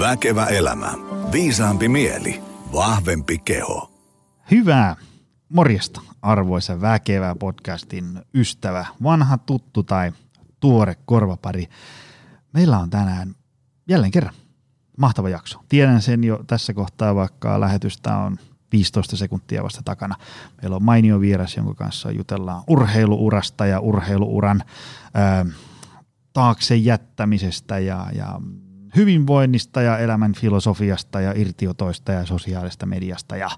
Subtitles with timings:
[0.00, 0.92] Väkevä elämä.
[1.32, 2.42] Viisaampi mieli.
[2.72, 3.90] Vahvempi keho.
[4.50, 4.96] Hyvää
[5.48, 10.12] morjesta, arvoisa Väkevä podcastin ystävä, vanha tuttu tai
[10.60, 11.68] tuore korvapari.
[12.52, 13.34] Meillä on tänään
[13.88, 14.34] jälleen kerran
[14.98, 15.60] mahtava jakso.
[15.68, 18.36] Tiedän sen jo tässä kohtaa, vaikka lähetystä on
[18.72, 20.14] 15 sekuntia vasta takana.
[20.62, 24.62] Meillä on mainio vieras, jonka kanssa jutellaan urheiluurasta ja urheiluuran
[25.14, 25.46] ää,
[26.32, 28.40] taakse jättämisestä ja, ja
[28.96, 33.50] hyvinvoinnista ja elämän filosofiasta ja irtiotoista ja sosiaalista mediasta ja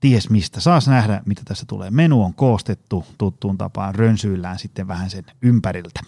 [0.00, 0.60] ties mistä.
[0.60, 1.90] Saas nähdä, mitä tässä tulee.
[1.90, 6.00] Menu on koostettu tuttuun tapaan, rönsyillään sitten vähän sen ympäriltä.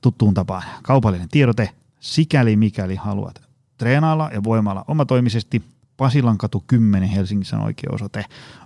[0.00, 3.42] Tuttuun tapaan kaupallinen tiedote, sikäli mikäli haluat
[3.78, 5.62] treenailla ja voimalla omatoimisesti,
[5.96, 8.24] Pasilan katu 10 Helsingissä on oikea osoite,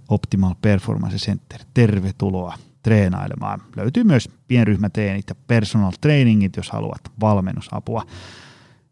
[0.09, 1.61] Optimal Performance Center.
[1.75, 3.63] Tervetuloa treenailemaan.
[3.77, 8.07] Löytyy myös pienryhmäteenit ja personal trainingit, jos haluat valmennusapua.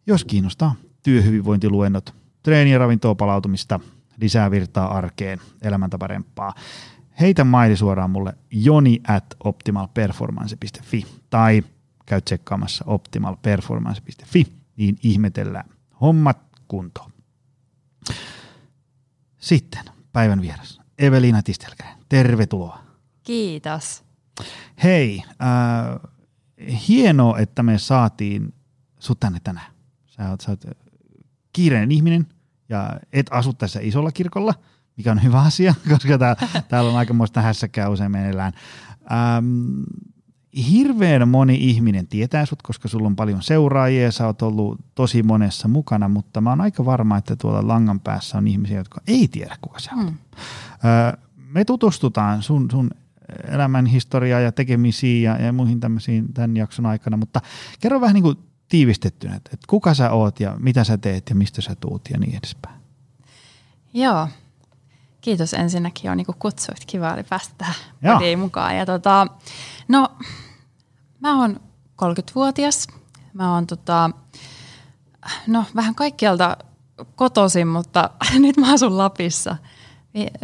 [0.08, 3.80] Jos kiinnostaa työhyvinvointiluennot, treeni- ja ravintoa palautumista,
[4.20, 6.54] lisää virtaa arkeen, elämäntaparempaa,
[7.20, 11.62] heitä maili suoraan mulle joni at optimalperformance.fi tai
[12.06, 15.68] käy tsekkaamassa optimalperformance.fi, niin ihmetellään
[16.00, 17.10] hommat kuntoon.
[19.38, 22.78] Sitten päivän vieras, Evelina Tistelkäinen, tervetuloa.
[23.22, 24.04] Kiitos.
[24.82, 26.10] Hei, äh,
[26.88, 28.54] hienoa, että me saatiin
[28.98, 29.77] sut tänne tänään.
[30.18, 30.64] Sä oot, sä oot
[31.52, 32.26] kiireinen ihminen
[32.68, 34.54] ja et asu tässä isolla kirkolla,
[34.96, 36.36] mikä on hyvä asia, koska tää,
[36.68, 38.52] täällä on aikamoista hässäkää usein meneillään.
[39.12, 39.82] Ähm,
[40.72, 45.22] hirveän moni ihminen tietää sut, koska sulla on paljon seuraajia ja sä oot ollut tosi
[45.22, 49.28] monessa mukana, mutta mä oon aika varma, että tuolla langan päässä on ihmisiä, jotka ei
[49.28, 50.06] tiedä, kuka sä oot.
[50.06, 50.16] Hmm.
[51.36, 52.90] Me tutustutaan sun, sun
[53.48, 57.40] elämän historiaa ja tekemisiin ja, ja muihin tämmöisiin tämän jakson aikana, mutta
[57.80, 61.62] kerro vähän niin kuin tiivistettynä, että, kuka sä oot ja mitä sä teet ja mistä
[61.62, 62.80] sä tuut ja niin edespäin.
[63.94, 64.28] Joo,
[65.20, 66.84] kiitos ensinnäkin jo niin kutsuit.
[66.86, 68.76] Kiva oli päästä tähän mukaan.
[68.76, 69.26] Ja tota,
[69.88, 70.08] no,
[71.20, 71.60] mä oon
[72.02, 72.86] 30-vuotias.
[73.32, 74.10] Mä oon tota,
[75.46, 76.56] no, vähän kaikkialta
[77.16, 79.56] kotoisin, mutta nyt mä asun Lapissa.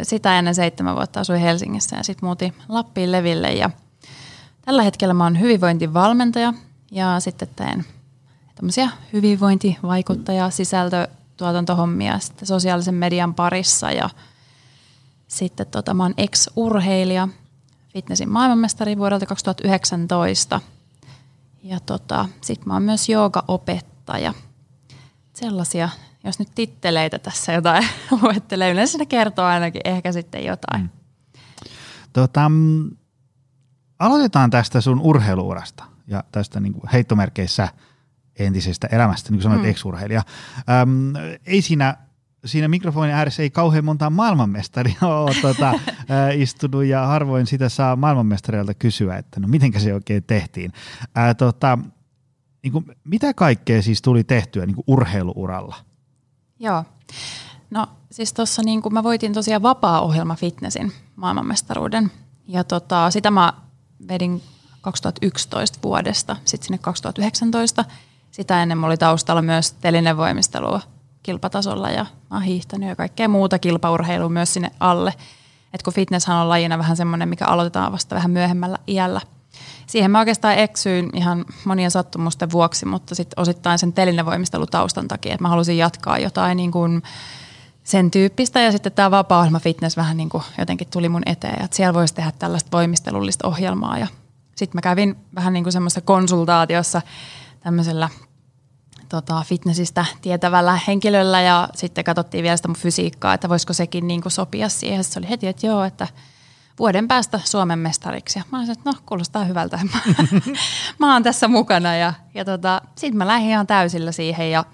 [0.01, 3.53] Sitä ennen seitsemän vuotta asuin Helsingissä ja sitten muutin Lappiin Leville.
[3.53, 3.69] Ja
[4.61, 6.53] tällä hetkellä mä oon hyvinvointivalmentaja
[6.91, 7.85] ja sitten teen
[8.55, 14.09] tämmöisiä hyvinvointivaikuttaja, sisältötuotantohommia sitten sosiaalisen median parissa ja
[15.27, 17.27] sitten tota, mä oon ex-urheilija,
[17.93, 20.61] fitnessin maailmanmestari vuodelta 2019
[21.63, 24.33] ja tota, sitten mä oon myös joogaopettaja.
[25.33, 25.89] Sellaisia,
[26.23, 27.87] jos nyt titteleitä tässä jotain
[28.21, 30.81] luettelee, yleensä ne kertoo ainakin ehkä sitten jotain.
[30.81, 30.89] Mm.
[32.13, 32.89] Tota, mm,
[33.99, 37.67] aloitetaan tästä sun urheiluurasta ja tästä niin heittomerkeissä–
[38.39, 39.69] entisestä elämästä, niin kuin sanoit, mm.
[39.69, 40.23] ex-urheilija.
[40.81, 41.13] Öm,
[41.45, 41.97] ei siinä
[42.45, 45.73] siinä mikrofonin ääressä ei kauhean monta maailmanmestaria ole tuota,
[46.35, 50.73] istunut ja harvoin sitä saa maailmanmestarilta kysyä, että no mitenkä se oikein tehtiin.
[51.17, 51.77] Äh, tota,
[52.63, 55.75] niin kuin, mitä kaikkea siis tuli tehtyä niin kuin urheiluuralla?
[56.59, 56.83] Joo.
[57.69, 62.11] No siis tuossa niin mä voitin tosiaan vapaa-ohjelma fitnessin maailmanmestaruuden
[62.47, 63.53] ja tota, sitä mä
[64.07, 64.41] vedin
[64.81, 67.85] 2011 vuodesta sitten sinne 2019
[68.35, 70.81] sitä ennen oli taustalla myös telinevoimistelua
[71.23, 75.13] kilpatasolla ja mä oon hiihtänyt ja kaikkea muuta kilpaurheilua myös sinne alle.
[75.73, 79.21] Et kun fitnesshan on lajina vähän semmoinen, mikä aloitetaan vasta vähän myöhemmällä iällä.
[79.87, 85.43] Siihen mä oikeastaan eksyin ihan monien sattumusten vuoksi, mutta sitten osittain sen telinevoimistelutaustan takia, että
[85.43, 87.03] mä halusin jatkaa jotain niin kuin
[87.83, 91.77] sen tyyppistä ja sitten tämä vapaa fitness vähän niin kuin jotenkin tuli mun eteen, että
[91.77, 94.07] siellä voisi tehdä tällaista voimistelullista ohjelmaa ja
[94.55, 97.01] sitten mä kävin vähän niin kuin semmoisessa konsultaatiossa
[97.65, 98.09] tämmöisellä
[99.09, 104.21] tota, fitnessistä tietävällä henkilöllä ja sitten katsottiin vielä sitä mun fysiikkaa, että voisiko sekin niin
[104.21, 105.03] kuin sopia siihen.
[105.03, 106.07] Se oli heti, että joo, että
[106.79, 108.39] vuoden päästä Suomen mestariksi.
[108.39, 109.79] Ja mä olisin, että no kuulostaa hyvältä.
[110.99, 114.65] mä oon tässä mukana ja, ja tota, sitten mä lähdin ihan täysillä siihen ja,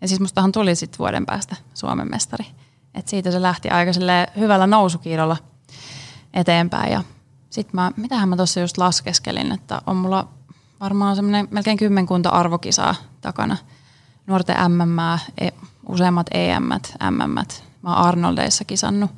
[0.00, 2.46] ja siis mustahan tuli sitten vuoden päästä Suomen mestari.
[2.94, 3.92] Et siitä se lähti aika
[4.38, 5.36] hyvällä nousukiidolla
[6.34, 7.02] eteenpäin ja
[7.50, 10.28] sitten mä, mitähän mä tuossa just laskeskelin, että on mulla
[10.80, 13.56] varmaan semmoinen melkein kymmenkunta arvokisaa takana.
[14.26, 14.96] Nuorten MM,
[15.88, 16.62] useammat EM,
[17.10, 17.34] MM.
[17.82, 19.10] Mä oon Arnoldeissa kisannut.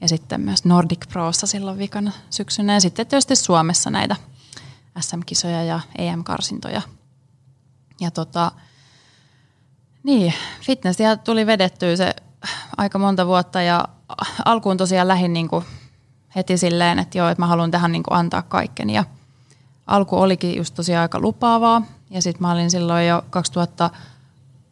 [0.00, 2.74] Ja sitten myös Nordic Prossa silloin vikana syksynä.
[2.74, 4.16] Ja sitten tietysti Suomessa näitä
[5.00, 6.82] SM-kisoja ja EM-karsintoja.
[8.00, 8.52] Ja tota,
[10.02, 12.14] niin, fitnessiä tuli vedettyä se
[12.76, 13.88] aika monta vuotta ja
[14.44, 15.48] alkuun tosiaan lähin niin
[16.36, 18.94] heti silleen, että joo, että mä haluan tähän niin antaa kaikkeni.
[18.94, 19.04] Ja
[19.90, 21.82] alku olikin just tosiaan aika lupaavaa.
[22.10, 24.10] Ja sitten mä olin silloin jo 2013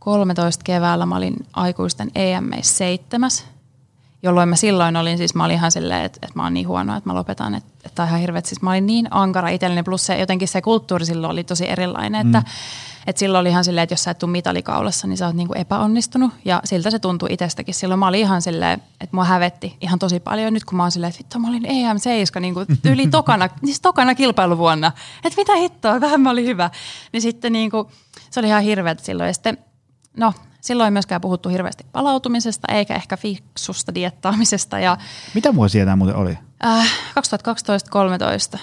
[0.08, 3.30] 2013 keväällä mä olin aikuisten EM 7,
[4.22, 6.96] jolloin mä silloin olin, siis mä olin ihan silleen, että, että mä oon niin huono,
[6.96, 8.46] että mä lopetan, että, että ihan hirveet.
[8.46, 12.26] Siis mä olin niin ankara itselleni, plus se, jotenkin se kulttuuri silloin oli tosi erilainen,
[12.26, 12.46] että, mm.
[13.06, 15.54] että silloin oli ihan silleen, että jos sä et tuu mitalikaulassa, niin sä oot niinku
[15.56, 16.32] epäonnistunut.
[16.44, 17.74] Ja siltä se tuntui itsestäkin.
[17.74, 20.52] Silloin mä olin ihan silleen, että mua hävetti ihan tosi paljon.
[20.52, 24.14] Nyt kun mä oon silleen, että vittu mä olin EM7 niinku yli tokana, siis tokana
[24.14, 24.92] kilpailuvuonna.
[25.24, 26.70] Että mitä hittoa, vähän mä olin hyvä.
[27.12, 27.90] Niin sitten niinku,
[28.30, 29.26] se oli ihan hirveätä silloin.
[29.26, 29.58] Ja sitten,
[30.16, 34.78] no Silloin ei myöskään puhuttu hirveästi palautumisesta eikä ehkä fiksusta diettaamisesta.
[34.78, 34.96] Ja,
[35.34, 36.38] Mitä vuosia tämä muuten oli?
[36.64, 36.86] Äh,
[38.56, 38.58] 2012-2013.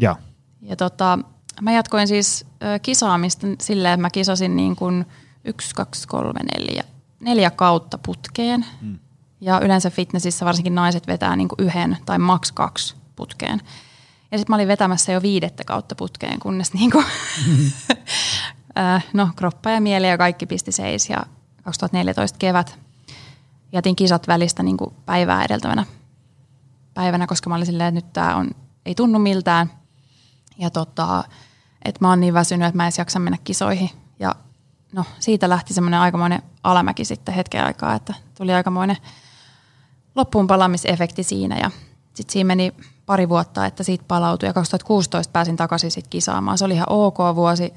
[0.00, 0.16] Joo.
[0.62, 1.18] Ja tota,
[1.60, 5.06] mä jatkoin siis äh, kisaamista silleen, että mä kisasin niin kuin
[5.44, 6.84] yksi, kaksi, kolme, neljä,
[7.20, 8.66] neljä kautta putkeen.
[8.80, 8.98] Hmm.
[9.40, 13.60] Ja yleensä fitnessissä varsinkin naiset vetää niin kuin yhden tai maks kaksi putkeen.
[14.32, 17.04] Ja sitten mä olin vetämässä jo viidettä kautta putkeen, kunnes niin kuin
[19.12, 21.10] no, kroppa ja mieli ja kaikki pisti seis.
[21.10, 21.26] Ja
[21.62, 22.78] 2014 kevät
[23.72, 25.84] jätin kisat välistä niin kuin päivää edeltävänä
[26.94, 28.50] päivänä, koska mä olin silleen, että nyt tämä on,
[28.86, 29.70] ei tunnu miltään.
[30.58, 31.24] Ja tota,
[31.84, 33.90] että mä oon niin väsynyt, että mä en edes jaksa mennä kisoihin.
[34.18, 34.34] Ja
[34.92, 38.96] no, siitä lähti semmoinen aikamoinen alamäki sitten hetken aikaa, että tuli aikamoinen
[40.14, 41.58] loppuun palamisefekti siinä.
[41.58, 41.70] Ja
[42.14, 42.74] sitten siinä meni
[43.06, 44.48] pari vuotta, että siitä palautui.
[44.48, 46.58] Ja 2016 pääsin takaisin sitten kisaamaan.
[46.58, 47.74] Se oli ihan ok vuosi,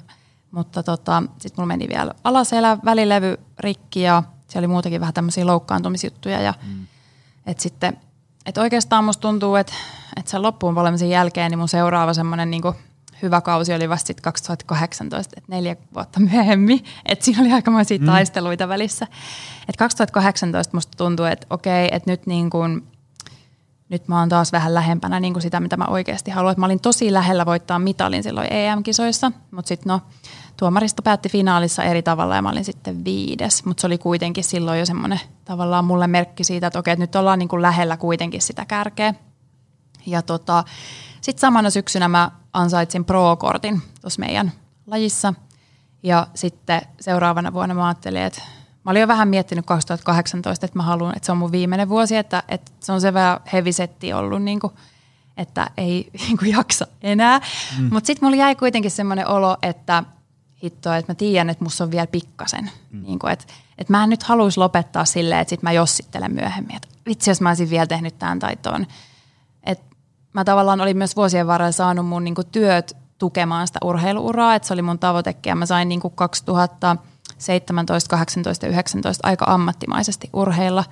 [0.52, 5.46] mutta tota, sitten mulla meni vielä alaselä, välilevy rikki ja siellä oli muutakin vähän tämmöisiä
[5.46, 6.42] loukkaantumisjuttuja.
[6.42, 6.88] Ja mm.
[7.46, 7.98] et sitten,
[8.46, 9.74] et oikeastaan musta tuntuu, että
[10.18, 12.64] et sen loppuun palemisen jälkeen niin mun seuraava semmoinen niin
[13.22, 16.84] hyvä kausi oli vasta sitten 2018, että neljä vuotta myöhemmin.
[17.06, 18.06] Että siinä oli aikamoisia mm.
[18.06, 19.08] taisteluita välissä.
[19.70, 22.88] Et 2018 musta tuntuu, että okei, että nyt niin kuin,
[23.90, 26.52] nyt mä oon taas vähän lähempänä niin kuin sitä, mitä mä oikeasti haluan.
[26.52, 30.02] Et mä olin tosi lähellä voittaa mitalin silloin EM-kisoissa, mutta sitten no,
[30.58, 34.80] tuomaristo päätti finaalissa eri tavalla ja mä olin sitten viides, mutta se oli kuitenkin silloin
[34.80, 38.42] jo semmoinen tavallaan mulle merkki siitä, että okei, että nyt ollaan niin kuin lähellä kuitenkin
[38.42, 39.14] sitä kärkeä.
[40.06, 40.64] Ja tota,
[41.22, 44.52] sitten samana syksynä mä ansaitsin pro-kortin tuossa meidän
[44.88, 45.34] lajissa
[46.04, 48.42] ja sitten seuraavana vuonna mä ajattelin, että
[48.88, 52.16] mä olin jo vähän miettinyt 2018, että mä haluan, että se on mun viimeinen vuosi,
[52.16, 54.74] että, että se on se vähän hevisetti ollut niin kuin,
[55.38, 57.42] että ei niin kuin jaksa enää.
[57.80, 57.90] Mm.
[57.92, 60.04] Mutta sitten mulla jäi kuitenkin semmoinen olo, että–
[60.64, 62.72] hittoa, että mä tiedän, että musta on vielä pikkasen.
[62.92, 63.04] Mm.
[63.04, 63.46] Niin kuin, että,
[63.78, 66.76] että mä en nyt haluaisi lopettaa silleen, että sit mä jossittelen myöhemmin.
[66.76, 68.88] Että vitsi, jos mä olisin vielä tehnyt tämän tai ton.
[69.64, 69.96] Että
[70.34, 74.68] mä tavallaan olin myös vuosien varrella saanut mun niin kuin, työt tukemaan sitä urheiluuraa, että
[74.68, 75.50] se oli mun tavoitekin.
[75.50, 76.14] Ja mä sain niin kuin
[77.38, 80.84] 2017, 18 ja 19 aika ammattimaisesti urheilla,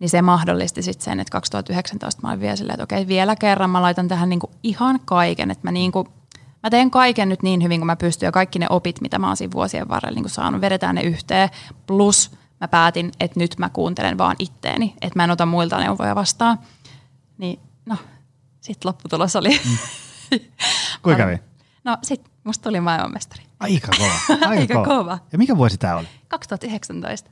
[0.00, 3.70] niin se mahdollisti sitten sen, että 2019 mä olin vielä silleen, että okei, vielä kerran
[3.70, 6.08] mä laitan tähän niin kuin ihan kaiken, että mä niin kuin
[6.62, 9.26] mä teen kaiken nyt niin hyvin kuin mä pystyn ja kaikki ne opit, mitä mä
[9.26, 11.48] oon siinä vuosien varrella niin saanut, vedetään ne yhteen.
[11.86, 12.30] Plus
[12.60, 16.58] mä päätin, että nyt mä kuuntelen vaan itteeni, että mä en ota muilta neuvoja vastaan.
[17.38, 17.96] Niin no,
[18.60, 19.60] sitten lopputulos oli...
[19.64, 19.76] Mm.
[21.02, 21.38] Kuinka kävi?
[21.84, 23.42] No sit musta tuli maailmanmestari.
[23.60, 24.12] Aika kova.
[24.30, 24.86] Aika, Aika kova.
[24.86, 25.18] kova.
[25.32, 26.06] Ja mikä vuosi tämä oli?
[26.28, 27.30] 2019.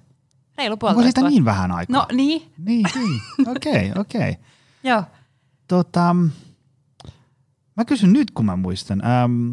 [0.59, 2.01] Reilu puolitoista Onko siitä niin vähän aikaa?
[2.01, 2.53] No niin.
[2.59, 3.21] Niin, niin.
[3.57, 3.91] Okei, okei.
[3.91, 4.35] Okay, okay.
[4.83, 5.03] Joo.
[5.69, 6.17] Tota,
[7.79, 9.03] Mä kysyn nyt, kun mä muistan.
[9.05, 9.53] Ähm,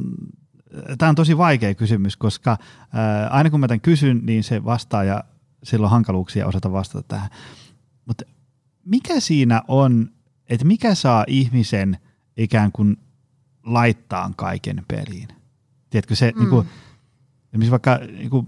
[0.98, 2.58] Tämä on tosi vaikea kysymys, koska äh,
[3.36, 5.24] aina kun mä tämän kysyn, niin se vastaa ja
[5.64, 7.30] silloin hankaluuksia osata vastata tähän.
[8.06, 8.26] Mutta
[8.86, 10.10] mikä siinä on,
[10.50, 11.98] että mikä saa ihmisen
[12.38, 12.98] ikään kuin
[13.66, 15.28] laittaa kaiken peliin?
[15.90, 16.40] Tiedätkö se, mm.
[16.40, 16.68] niin kuin,
[17.72, 18.46] vaikka niin kuin,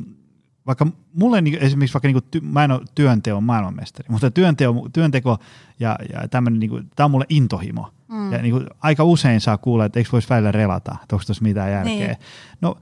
[0.68, 5.38] vaikka mulle niin, esimerkiksi vaikka niin ty, mä en ole työnteon maailmanmestari, mutta työnteo, työnteko
[5.80, 7.94] ja, ja tämmöinen, niin tämä on mulle intohimo.
[8.08, 8.32] Mm.
[8.32, 11.44] Ja niin kuin, aika usein saa kuulla, että eikö voisi välillä relata, että onko tuossa
[11.44, 12.08] mitään järkeä.
[12.08, 12.18] Niin.
[12.62, 12.76] No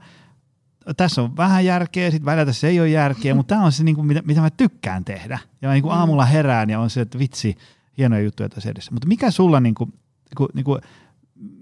[0.96, 3.94] tässä on vähän järkeä, sitten välillä tässä ei ole järkeä, mutta tämä on se, niin
[3.94, 5.38] kuin, mitä, mitä mä tykkään tehdä.
[5.62, 5.98] Ja mä niin kuin mm.
[5.98, 7.56] aamulla herään ja on se, että vitsi,
[7.98, 8.92] hienoja juttuja tässä edessä.
[8.92, 10.80] Mutta mikä sulla, niin kuin, niin kuin, niin kuin,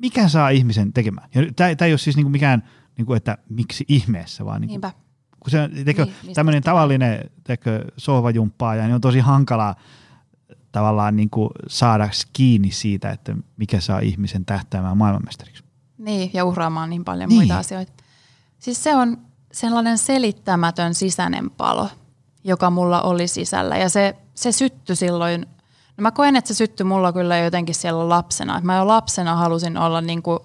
[0.00, 1.28] mikä saa ihmisen tekemään?
[1.56, 2.62] Tämä ei ole siis niin kuin mikään,
[2.96, 4.92] niin kuin, että miksi ihmeessä, vaan niin kuin,
[5.40, 9.74] kun se teko, niin, tämmöinen tavallinen teko, sohvajumppaaja, niin on tosi hankalaa
[10.72, 15.64] tavallaan niin kuin saada kiinni siitä, että mikä saa ihmisen tähtäämään maailmanmestariksi.
[15.98, 17.38] Niin, ja uhraamaan niin paljon niin.
[17.38, 17.92] muita asioita.
[18.58, 19.18] Siis se on
[19.52, 21.88] sellainen selittämätön sisäinen palo,
[22.44, 23.76] joka mulla oli sisällä.
[23.76, 25.40] Ja se, se syttyi silloin,
[25.96, 28.60] no mä koen, että se syttyi mulla kyllä jotenkin siellä lapsena.
[28.62, 30.38] Mä jo lapsena halusin olla niin kuin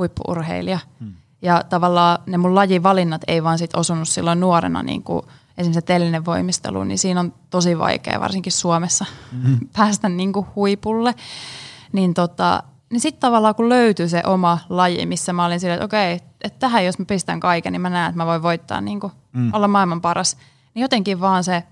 [0.00, 0.78] huippuurheilija.
[1.00, 1.12] Hmm.
[1.42, 5.22] Ja tavallaan ne mun lajivalinnat ei vaan sit osunut silloin nuorena niin kuin
[5.58, 9.58] esimerkiksi se telinen voimistelu, niin siinä on tosi vaikea varsinkin Suomessa mm-hmm.
[9.76, 11.14] päästä niin kuin huipulle.
[11.92, 15.84] Niin, tota, niin sitten tavallaan kun löytyi se oma laji, missä mä olin silleen, että
[15.84, 19.00] okei, että tähän jos mä pistän kaiken, niin mä näen, että mä voin voittaa niin
[19.00, 19.54] kuin mm.
[19.54, 20.36] olla maailman paras.
[20.74, 21.62] Niin jotenkin vaan se,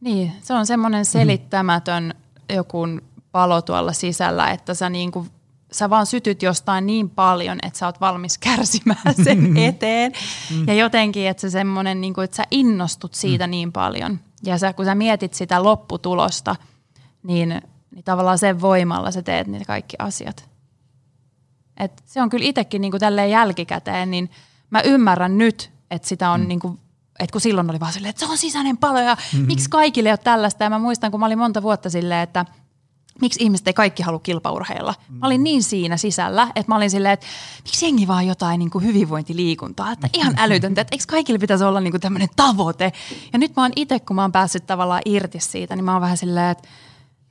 [0.00, 2.14] niin, se on semmoinen selittämätön
[2.54, 2.86] joku
[3.32, 5.30] palo tuolla sisällä, että sä niin kuin
[5.72, 10.12] sä vaan sytyt jostain niin paljon, että sä oot valmis kärsimään sen eteen.
[10.50, 10.68] Mm.
[10.68, 13.50] Ja jotenkin, että se semmoinen, niin kuin, että sä innostut siitä mm.
[13.50, 14.20] niin paljon.
[14.42, 16.56] Ja sä, kun sä mietit sitä lopputulosta,
[17.22, 17.48] niin,
[17.90, 20.48] niin tavallaan sen voimalla sä teet niitä kaikki asiat.
[21.76, 24.30] Et se on kyllä itsekin niin kuin tälleen jälkikäteen, niin
[24.70, 26.48] mä ymmärrän nyt, että sitä on mm.
[26.48, 26.78] niin kuin,
[27.18, 29.46] että kun silloin oli vaan silleen, että se on sisäinen palo ja mm-hmm.
[29.46, 30.64] miksi kaikille ei ole tällaista.
[30.64, 32.44] Ja mä muistan, kun mä olin monta vuotta silleen, että–
[33.20, 34.94] miksi ihmiset ei kaikki halua kilpaurheilla.
[35.08, 37.26] Mä olin niin siinä sisällä, että mä olin silleen, että
[37.64, 41.80] miksi jengi vaan jotain niin kuin hyvinvointiliikuntaa, että ihan älytöntä, että eikö kaikille pitäisi olla
[41.80, 42.92] niin kuin tämmöinen tavoite.
[43.32, 46.00] Ja nyt mä oon itse, kun mä oon päässyt tavallaan irti siitä, niin mä oon
[46.00, 46.68] vähän silleen, että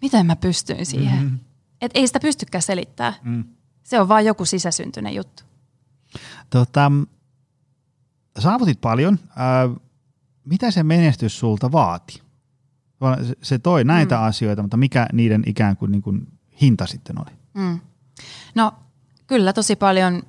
[0.01, 1.23] miten mä pystyin siihen.
[1.23, 1.39] Mm-hmm.
[1.81, 3.13] Että ei sitä pystykään selittää.
[3.23, 3.43] Mm.
[3.83, 5.43] Se on vaan joku sisäsyntyinen juttu.
[6.49, 6.91] Tota,
[8.39, 9.19] saavutit paljon.
[9.29, 9.81] Äh,
[10.45, 12.21] mitä se menestys sulta vaati?
[13.41, 14.23] Se toi näitä mm.
[14.23, 16.27] asioita, mutta mikä niiden ikään kuin, niin kuin
[16.61, 17.31] hinta sitten oli?
[17.53, 17.79] Mm.
[18.55, 18.71] No
[19.27, 20.23] kyllä tosi paljon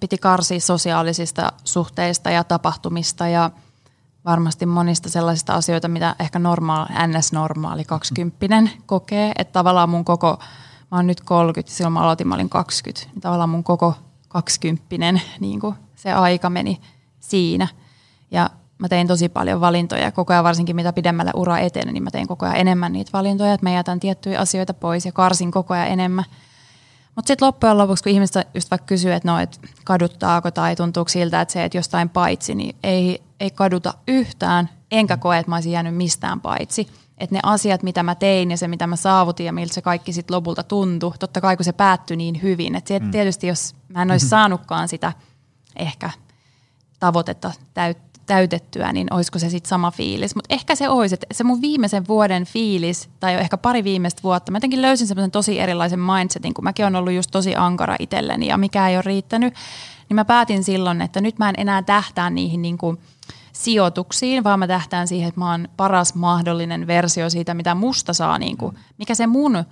[0.00, 3.50] piti karsia sosiaalisista suhteista ja tapahtumista ja
[4.24, 8.68] varmasti monista sellaisista asioita, mitä ehkä normaali, NS-normaali 20 mm.
[8.86, 9.32] kokee.
[9.38, 10.38] Että tavallaan mun koko,
[10.90, 13.94] mä oon nyt 30, silloin mä aloitin, mä olin 20, niin tavallaan mun koko
[14.28, 14.84] 20
[15.40, 16.80] niin kuin se aika meni
[17.20, 17.68] siinä.
[18.30, 22.10] Ja mä tein tosi paljon valintoja koko ajan, varsinkin mitä pidemmälle ura eteni, niin mä
[22.10, 25.74] tein koko ajan enemmän niitä valintoja, että mä jätän tiettyjä asioita pois ja karsin koko
[25.74, 26.24] ajan enemmän.
[27.16, 31.08] Mutta sitten loppujen lopuksi, kun ihmiset just vaikka kysyy, että no, et kaduttaako tai tuntuuko
[31.08, 35.56] siltä, että se, että jostain paitsi, niin ei, ei kaduta yhtään, enkä koe, että mä
[35.56, 36.88] olisin jäänyt mistään paitsi.
[37.18, 40.12] Että ne asiat, mitä mä tein ja se, mitä mä saavutin ja miltä se kaikki
[40.12, 42.74] sitten lopulta tuntui, totta kai kun se päättyi niin hyvin.
[42.74, 43.10] Että mm.
[43.10, 45.12] tietysti jos mä en olisi saanutkaan sitä
[45.76, 46.10] ehkä
[47.00, 50.34] tavoitetta täyt, täytettyä, niin olisiko se sitten sama fiilis.
[50.34, 54.52] Mutta ehkä se olisi, että se mun viimeisen vuoden fiilis, tai ehkä pari viimeistä vuotta,
[54.52, 58.46] mä jotenkin löysin semmoisen tosi erilaisen mindsetin, kun mäkin on ollut just tosi ankara itselleni
[58.46, 59.54] ja mikä ei ole riittänyt,
[60.08, 62.98] niin mä päätin silloin, että nyt mä en enää tähtää niihin niin kuin
[63.52, 68.38] sijoituksiin, vaan mä tähtään siihen, että mä oon paras mahdollinen versio siitä, mitä musta saa,
[68.38, 69.64] niin kuin, mikä se mun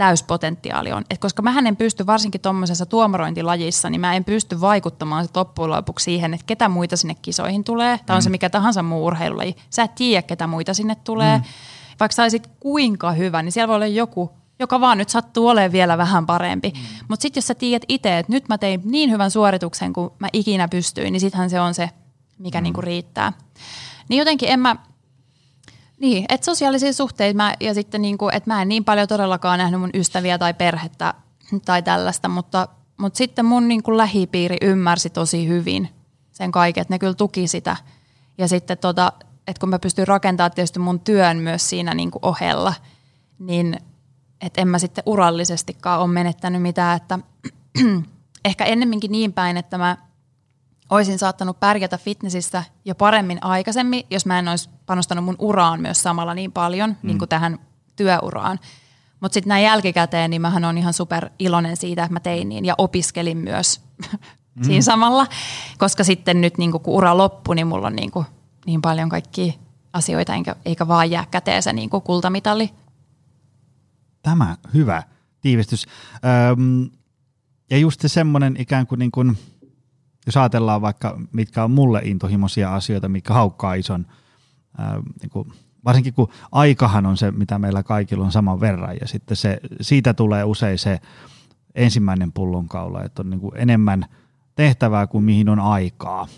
[0.00, 1.04] täyspotentiaali on.
[1.10, 5.70] Et koska mä en pysty, varsinkin tuommoisessa tuomarointilajissa, niin mä en pysty vaikuttamaan se loppujen
[5.70, 8.00] lopuksi siihen, että ketä muita sinne kisoihin tulee.
[8.06, 8.24] Tai on mm.
[8.24, 9.56] se mikä tahansa muu urheilulaji.
[9.70, 11.38] Sä et tiedä, ketä muita sinne tulee.
[11.38, 11.44] Mm.
[12.00, 15.72] Vaikka sä olisit kuinka hyvä, niin siellä voi olla joku, joka vaan nyt sattuu olemaan
[15.72, 16.72] vielä vähän parempi.
[16.76, 16.80] Mm.
[17.08, 20.28] Mutta sitten jos sä tiedät itse, että nyt mä tein niin hyvän suorituksen kuin mä
[20.32, 21.90] ikinä pystyin, niin sittenhän se on se,
[22.38, 22.62] mikä mm.
[22.62, 23.32] niinku riittää.
[24.08, 24.76] Niin jotenkin en mä,
[26.00, 29.58] niin, että sosiaalisia suhteita mä, ja sitten niin kuin, että mä en niin paljon todellakaan
[29.58, 31.14] nähnyt mun ystäviä tai perhettä
[31.64, 35.88] tai tällaista, mutta, mutta sitten mun niin kuin lähipiiri ymmärsi tosi hyvin
[36.32, 37.76] sen kaiken, että ne kyllä tuki sitä.
[38.38, 39.12] Ja sitten tota,
[39.46, 42.74] että kun mä pystyn rakentamaan tietysti mun työn myös siinä niin kuin ohella,
[43.38, 43.76] niin
[44.40, 47.18] että en mä sitten urallisestikaan ole menettänyt mitään, että
[48.44, 49.96] ehkä ennemminkin niin päin, että mä–
[50.90, 56.02] olisin saattanut pärjätä fitnessissä jo paremmin aikaisemmin, jos mä en olisi panostanut mun uraan myös
[56.02, 56.96] samalla niin paljon, mm.
[57.06, 57.58] niin kuin tähän
[57.96, 58.60] työuraan.
[59.20, 62.64] Mutta sitten näin jälkikäteen, niin mähän on ihan super iloinen siitä, että mä tein niin
[62.64, 63.80] ja opiskelin myös
[64.54, 64.64] mm.
[64.64, 65.26] siinä samalla,
[65.78, 68.26] koska sitten nyt niin kun ura loppui, niin mulla on niin, kuin,
[68.66, 69.52] niin paljon kaikkia
[69.92, 72.70] asioita, eikä, eikä vaan jää käteen se niin kultamitali.
[74.22, 75.02] Tämä hyvä
[75.40, 75.86] tiivistys.
[76.52, 76.90] Öm,
[77.70, 79.36] ja just se semmoinen ikään kuin, niin kuin–
[80.26, 84.06] jos ajatellaan vaikka, mitkä on mulle intohimoisia asioita, mitkä haukkaa ison,
[84.78, 85.52] ää, niin kuin,
[85.84, 90.14] varsinkin kun aikahan on se, mitä meillä kaikilla on saman verran, ja sitten se, siitä
[90.14, 91.00] tulee usein se
[91.74, 94.04] ensimmäinen pullonkaula, että on niin kuin enemmän
[94.54, 96.28] tehtävää kuin mihin on aikaa.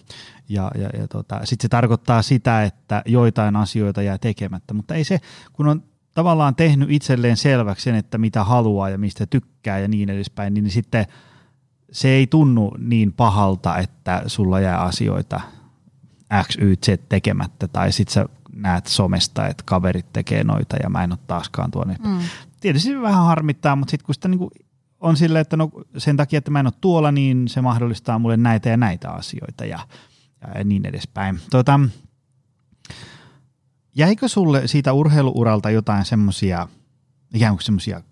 [0.48, 5.04] Ja, ja, ja tota, sitten se tarkoittaa sitä, että joitain asioita jää tekemättä, mutta ei
[5.04, 5.20] se,
[5.52, 5.82] kun on
[6.14, 10.70] tavallaan tehnyt itselleen selväksi sen, että mitä haluaa ja mistä tykkää ja niin edespäin, niin
[10.70, 11.06] sitten–
[11.92, 15.40] se ei tunnu niin pahalta, että sulla jää asioita
[16.42, 21.04] X, Y, Z tekemättä, tai sit sä näet somesta, että kaverit tekee noita ja mä
[21.04, 21.96] en ole taaskaan tuonne.
[22.04, 22.18] Mm.
[22.60, 24.50] Tietysti vähän harmittaa, mutta sitten kun sitä niinku
[25.00, 28.36] on silleen, että no sen takia, että mä en ole tuolla, niin se mahdollistaa mulle
[28.36, 29.78] näitä ja näitä asioita ja,
[30.54, 31.40] ja niin edespäin.
[31.50, 31.80] Tuota,
[33.96, 36.68] jäikö sulle siitä urheiluuralta jotain semmoisia
[37.34, 38.02] ikään kuin semmoisia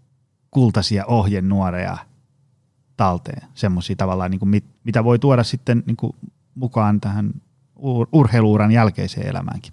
[0.50, 1.98] kultaisia ohjenuoreja,
[3.00, 6.12] talteen, semmoisia tavallaan, niin kuin mit, mitä voi tuoda sitten niin kuin
[6.54, 7.32] mukaan tähän
[7.78, 9.72] ur- urheiluuran jälkeiseen elämäänkin.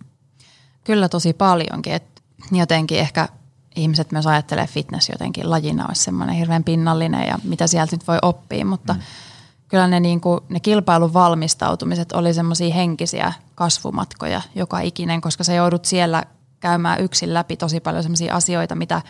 [0.84, 3.30] Kyllä tosi paljonkin, että jotenkin ehkä
[3.76, 8.18] ihmiset myös ajattelee fitness jotenkin lajina olisi semmoinen hirveän pinnallinen ja mitä sieltä nyt voi
[8.22, 9.00] oppia, mutta mm.
[9.68, 15.54] kyllä ne, niin kuin, ne kilpailun valmistautumiset oli semmoisia henkisiä kasvumatkoja joka ikinen, koska sä
[15.54, 16.24] joudut siellä
[16.60, 19.02] käymään yksin läpi tosi paljon semmoisia asioita, mitä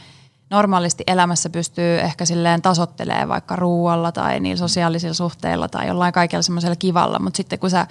[0.50, 6.42] normaalisti elämässä pystyy ehkä silleen tasottelee vaikka ruualla tai niillä sosiaalisilla suhteilla tai jollain kaikella
[6.42, 7.88] semmoisella kivalla, mutta sitten kun sä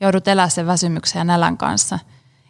[0.00, 1.98] joudut elämään sen väsymyksen ja nälän kanssa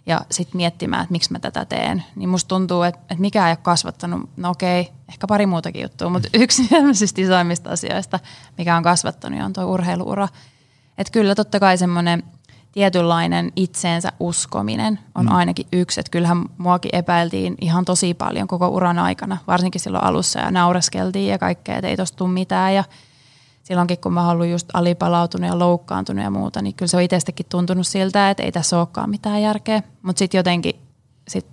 [0.06, 3.50] ja sitten miettimään, että miksi mä tätä teen, niin musta tuntuu, että, että mikä ei
[3.50, 8.20] ole kasvattanut, no okei, ehkä pari muutakin juttua, mutta yksi tämmöisistä isoimmista asioista,
[8.58, 10.28] mikä on kasvattanut, on tuo urheiluura.
[10.98, 12.22] Että kyllä totta kai semmoinen
[12.78, 15.32] tietynlainen itseensä uskominen on mm.
[15.32, 16.00] ainakin yksi.
[16.00, 21.28] Että kyllähän muakin epäiltiin ihan tosi paljon koko uran aikana, varsinkin silloin alussa ja naureskeltiin
[21.28, 22.84] ja kaikkea, että ei tosta tule mitään ja–
[23.68, 27.46] silloinkin, kun mä ollut just alipalautunut ja loukkaantunut ja muuta, niin kyllä se on itsestäkin
[27.48, 29.82] tuntunut siltä, että ei tässä olekaan mitään järkeä.
[30.02, 30.74] Mutta sitten jotenkin
[31.28, 31.46] sit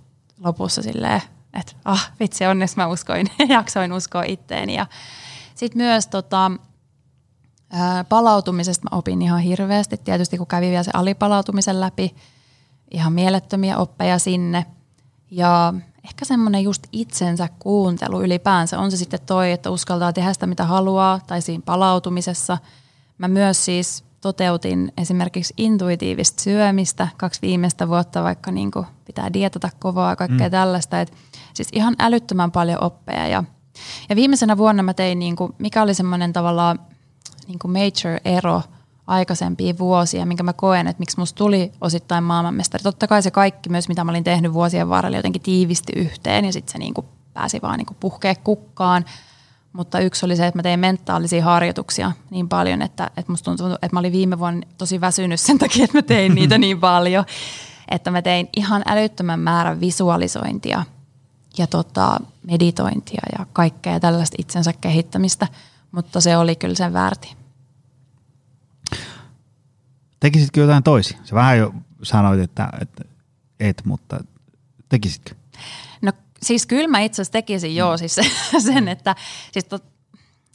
[0.44, 1.22] lopussa silleen,
[1.60, 4.74] että ah vitsi, onneksi mä uskoin, jaksoin uskoa itteeni.
[4.74, 4.86] Ja
[5.54, 6.50] sitten myös tota,
[8.08, 9.96] palautumisesta mä opin ihan hirveästi.
[9.96, 12.14] Tietysti kun kävin vielä se alipalautumisen läpi,
[12.90, 14.66] ihan mielettömiä oppeja sinne.
[15.30, 18.78] Ja ehkä semmoinen just itsensä kuuntelu ylipäänsä.
[18.78, 22.58] On se sitten toi, että uskaltaa tehdä sitä mitä haluaa tai siinä palautumisessa.
[23.18, 29.70] Mä myös siis toteutin esimerkiksi intuitiivista syömistä kaksi viimeistä vuotta, vaikka niin kuin pitää dietata
[29.78, 30.50] kovaa ja kaikkea mm.
[30.50, 31.00] tällaista.
[31.00, 31.12] Et
[31.54, 33.28] siis ihan älyttömän paljon oppeja.
[33.28, 33.44] Ja,
[34.08, 36.78] ja viimeisenä vuonna mä tein, niin kuin, mikä oli semmoinen tavallaan
[37.48, 38.62] niin kuin major ero–
[39.06, 42.82] aikaisempia vuosia, minkä mä koen, että miksi musta tuli osittain maailmanmestari.
[42.82, 46.52] Totta kai se kaikki myös, mitä mä olin tehnyt vuosien varrella, jotenkin tiivisti yhteen ja
[46.52, 49.04] sitten se niin kuin pääsi vaan niin kuin puhkea kukkaan.
[49.72, 53.72] Mutta yksi oli se, että mä tein mentaalisia harjoituksia niin paljon, että, että musta tuntui,
[53.72, 57.24] että mä olin viime vuonna tosi väsynyt sen takia, että mä tein niitä niin paljon.
[57.90, 60.84] Että mä tein ihan älyttömän määrän visualisointia
[61.58, 65.46] ja tota, meditointia ja kaikkea tällaista itsensä kehittämistä,
[65.96, 67.36] mutta se oli kyllä sen väärti.
[70.20, 71.18] Tekisitkö jotain toisin?
[71.24, 73.04] Se vähän jo sanoit, että, että
[73.60, 74.24] et, mutta
[74.88, 75.34] tekisitkö?
[76.02, 78.16] No siis kyllä mä itse asiassa tekisin joo, siis
[78.66, 79.16] sen, että
[79.52, 79.84] siis tot,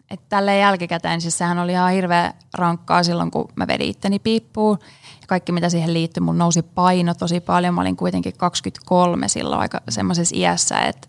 [0.10, 4.80] että tälleen jälkikäteen, siis sehän oli ihan hirveän rankkaa silloin, kun mä vedin itteni piippuun.
[5.22, 7.74] Ja kaikki, mitä siihen liittyi, mun nousi paino tosi paljon.
[7.74, 11.08] Mä olin kuitenkin 23 silloin aika semmoisessa iässä, että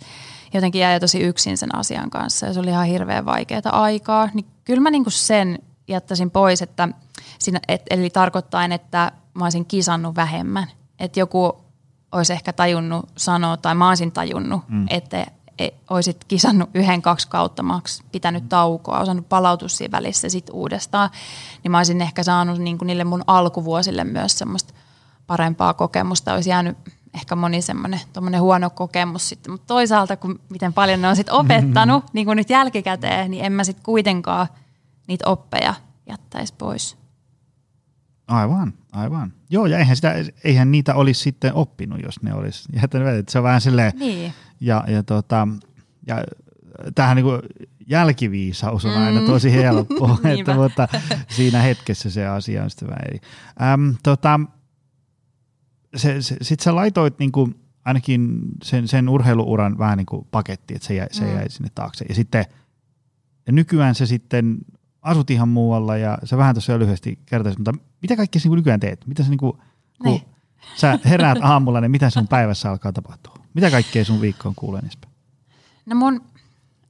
[0.54, 2.46] jotenkin jäi tosi yksin sen asian kanssa.
[2.46, 4.28] Ja se oli ihan hirveän vaikeaa aikaa.
[4.34, 6.88] Niin kyllä mä niinku sen jättäisin pois, että–
[7.42, 10.66] Siinä, et, eli tarkoittain, että mä olisin kisannut vähemmän.
[10.98, 11.64] Että joku
[12.12, 14.86] olisi ehkä tajunnut sanoa, tai mä olisin tajunnut, mm.
[14.90, 15.26] että
[15.58, 17.80] et, olisit kisannut yhden, kaksi kautta, mä
[18.12, 21.10] pitänyt taukoa, osannut palautua siinä välissä sit uudestaan,
[21.62, 24.74] niin mä olisin ehkä saanut niin kuin niille mun alkuvuosille myös semmoista
[25.26, 26.34] parempaa kokemusta.
[26.34, 26.78] Olisi jäänyt
[27.14, 32.05] ehkä moni semmoinen huono kokemus sitten, mutta toisaalta kun miten paljon ne on sitten opettanut,
[32.05, 32.14] mm-hmm.
[32.14, 34.46] niin kuin nyt jälkikäteen, niin en mä sitten kuitenkaan
[35.09, 35.75] niitä oppeja
[36.07, 36.96] jättäisi pois.
[38.29, 39.33] Aivan, aivan.
[39.51, 43.29] Joo, ja eihän, sitä, eihän niitä olisi sitten oppinut, jos ne olisi jättänyt.
[43.29, 44.33] Se on vähän silleen, niin.
[44.61, 45.48] ja, ja, tota,
[46.07, 46.25] ja
[46.94, 47.27] tähän niin
[47.87, 49.07] jälkiviisaus on mm.
[49.07, 50.88] aina tosi helppo, että, mutta
[51.29, 53.20] siinä hetkessä se asia on sitten vähän eri.
[53.62, 54.40] Ähm, tota,
[55.96, 60.74] se, se, sitten sä laitoit niin kuin, ainakin sen, sen urheiluuran vähän niin kuin paketti,
[60.74, 61.35] että se jäi, se mm.
[61.35, 62.05] jäi sinne taakse.
[62.09, 62.44] Ja sitten
[63.46, 64.59] ja nykyään se sitten
[65.02, 68.57] asut ihan muualla ja sä vähän tuossa jo lyhyesti kertoisit, mutta mitä kaikkea sä niin
[68.57, 69.07] nykyään teet?
[69.07, 69.52] Mitä sä, niin kuin,
[70.02, 70.22] kun niin.
[70.76, 73.35] sä heräät aamulla, niin mitä sun päivässä alkaa tapahtua?
[73.55, 75.09] Mitä kaikkea sun viikkoon kuulee niispä?
[75.87, 76.22] No mun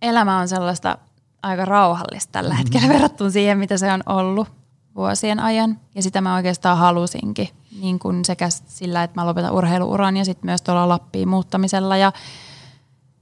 [0.02, 0.98] elämä on sellaista
[1.42, 2.94] aika rauhallista tällä hetkellä mm-hmm.
[2.94, 4.48] verrattuna siihen, mitä se on ollut
[4.94, 5.78] vuosien ajan.
[5.94, 7.48] Ja sitä mä oikeastaan halusinkin,
[7.80, 11.96] niin kuin sekä sillä, että mä lopetan urheiluuran ja sitten myös tuolla Lappiin muuttamisella.
[11.96, 12.12] Ja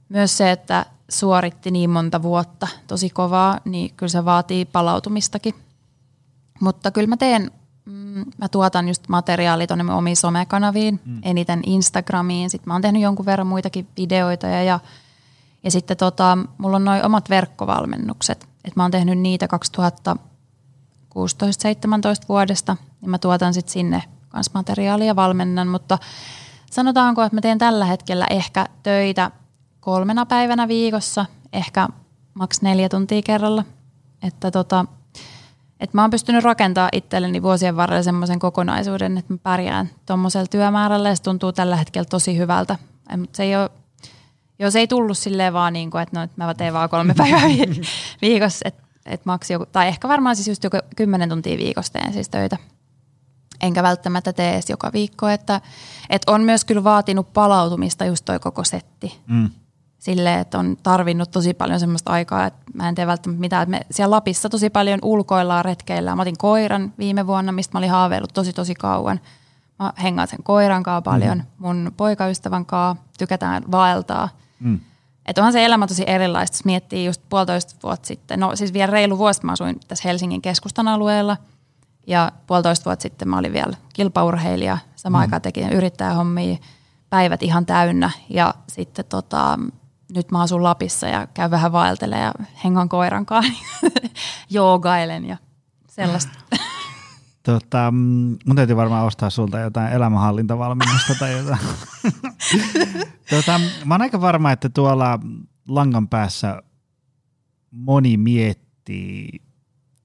[0.09, 5.55] myös se, että suoritti niin monta vuotta tosi kovaa, niin kyllä se vaatii palautumistakin.
[6.59, 7.51] Mutta kyllä mä teen,
[7.85, 11.19] mm, mä tuotan just materiaalia tuonne omiin somekanaviin, mm.
[11.23, 12.49] eniten Instagramiin.
[12.49, 14.79] Sitten mä oon tehnyt jonkun verran muitakin videoita ja, ja,
[15.63, 18.49] ja sitten tota, mulla on noin omat verkkovalmennukset.
[18.65, 19.47] Et mä oon tehnyt niitä
[20.15, 20.17] 2016-17
[22.29, 25.97] vuodesta, niin mä tuotan sitten sinne kans materiaalia valmennan, mutta
[26.71, 29.31] sanotaanko, että mä teen tällä hetkellä ehkä töitä
[29.79, 31.87] kolmena päivänä viikossa, ehkä
[32.33, 33.63] maks neljä tuntia kerralla.
[34.23, 34.85] Että tota,
[35.79, 41.09] et mä oon pystynyt rakentamaan itselleni vuosien varrella semmoisen kokonaisuuden, että mä pärjään tuommoisella työmäärällä
[41.09, 42.75] ja se tuntuu tällä hetkellä tosi hyvältä.
[43.17, 43.69] Mutta se ei ole,
[44.59, 47.41] jos ei tullut silleen vaan niin kuin, että no, että mä teen vaan kolme päivää
[48.21, 52.13] viikossa, että et maksi joku, tai ehkä varmaan siis just joku kymmenen tuntia viikossa teen
[52.13, 52.57] siis töitä.
[53.61, 55.61] Enkä välttämättä tee edes joka viikko, että,
[56.09, 59.21] että on myös kyllä vaatinut palautumista just toi koko setti.
[59.27, 59.49] Mm
[60.01, 63.63] silleen, että on tarvinnut tosi paljon semmoista aikaa, että mä en tee välttämättä mitään.
[63.63, 66.15] Että me siellä Lapissa tosi paljon ulkoillaan, retkeillä.
[66.15, 69.19] Mä otin koiran viime vuonna, mistä mä olin haaveillut tosi tosi kauan.
[69.79, 71.37] Mä hengaan sen koiran kanssa paljon.
[71.37, 71.45] Mm.
[71.57, 74.29] Mun poikaystävän kanssa tykätään vaeltaa.
[74.59, 74.79] Mm.
[75.25, 78.39] Että onhan se elämä tosi erilaista, jos miettii just puolitoista vuotta sitten.
[78.39, 81.37] No siis vielä reilu vuosi mä asuin tässä Helsingin keskustan alueella.
[82.07, 84.77] Ja puolitoista vuotta sitten mä olin vielä kilpaurheilija.
[84.95, 85.23] Samaan mm.
[85.23, 86.57] aikaan tekin yrittäjähommia
[87.09, 88.11] päivät ihan täynnä.
[88.29, 89.59] Ja sitten tota,
[90.15, 93.53] nyt mä asun Lapissa ja käyn vähän vaeltelemaan ja hengan koiran kanssa,
[94.49, 95.37] joogailen ja
[95.87, 96.39] sellaista.
[97.43, 97.93] Tota,
[98.45, 101.59] mun täytyy varmaan ostaa sulta jotain elämänhallintavalmennusta tai jotain.
[103.29, 105.19] tota, mä oon aika varma, että tuolla
[105.67, 106.61] langan päässä
[107.71, 109.41] moni miettii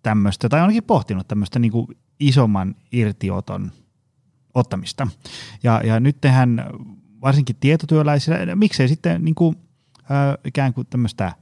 [0.07, 1.73] tämmöistä, tai ainakin pohtinut tämmöistä niin
[2.21, 3.73] isomman irtioton
[4.55, 5.09] ottamista.
[5.63, 6.67] Ja, ja nyt tehän
[7.23, 9.57] varsinkin tietotyöläisillä, miksei sitten niin kuin
[9.99, 11.33] ö, ikään kuin tämmöistä,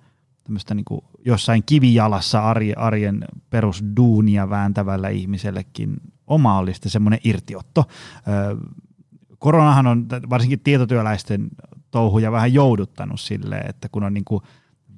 [0.44, 5.96] tämmöistä niin kuin jossain kivijalassa arjen, arjen perusduunia vääntävällä ihmisellekin
[6.26, 7.84] oma oli sitten semmoinen irtiotto.
[8.16, 8.56] Ö,
[9.38, 11.48] koronahan on varsinkin tietotyöläisten
[11.90, 14.42] touhuja vähän jouduttanut silleen, että kun on niin kuin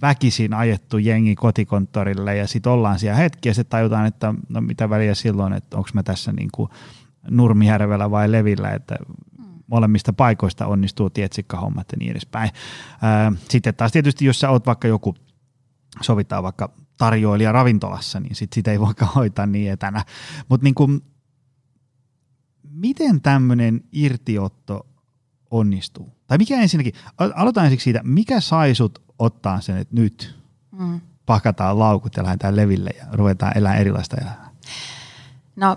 [0.03, 4.91] väkisin ajettu jengi kotikonttorille ja sitten ollaan siellä hetki ja sitten tajutaan, että no mitä
[4.91, 6.71] väliä silloin, että onko mä tässä niin kuin
[7.31, 8.97] Nurmijärvellä vai Levillä, että
[9.67, 12.51] molemmista paikoista onnistuu tietsikkahommat ja niin edespäin.
[13.49, 15.15] Sitten taas tietysti, jos sä oot vaikka joku,
[16.01, 20.05] sovitaan vaikka tarjoilija ravintolassa, niin sit sitä ei voikaan hoitaa niin etänä.
[20.49, 21.01] Mutta niin kuin,
[22.71, 24.87] miten tämmöinen irtiotto
[25.51, 26.16] onnistuu?
[26.27, 30.35] Tai mikä ensinnäkin, aloitetaan ensiksi siitä, mikä sai sut ottaa sen, että nyt
[30.79, 31.01] mm.
[31.27, 34.51] pakataan laukut ja lähdetään leville ja ruvetaan elämään erilaista elämää?
[35.57, 35.77] No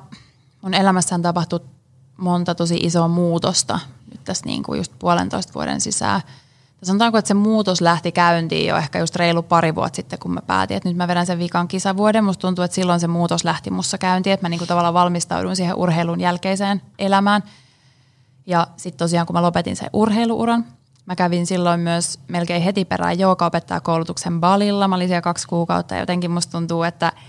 [0.61, 1.59] mun elämässähän tapahtui
[2.17, 3.79] monta tosi isoa muutosta
[4.11, 6.21] nyt tässä niin kuin just puolentoista vuoden sisään.
[6.81, 10.33] Ja sanotaanko, että se muutos lähti käyntiin jo ehkä just reilu pari vuotta sitten, kun
[10.33, 12.23] mä päätin, että nyt mä vedän sen vikan kisavuoden.
[12.23, 15.55] Musta tuntuu, että silloin se muutos lähti mussa käyntiin, että mä niin kuin tavallaan valmistaudun
[15.55, 17.43] siihen urheilun jälkeiseen elämään.
[18.49, 20.65] Ja sitten tosiaan, kun mä lopetin sen urheiluuran,
[21.05, 23.17] mä kävin silloin myös melkein heti perään
[23.83, 24.87] koulutuksen Balilla.
[24.87, 27.11] Mä olin siellä kaksi kuukautta ja jotenkin musta tuntuu, että–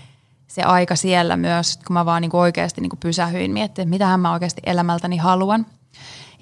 [0.51, 3.95] se aika siellä myös, kun mä vaan niin kuin oikeasti niin kuin pysähyin miettimään, että
[3.95, 5.65] mitähän mä oikeasti elämältäni haluan.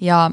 [0.00, 0.30] Ja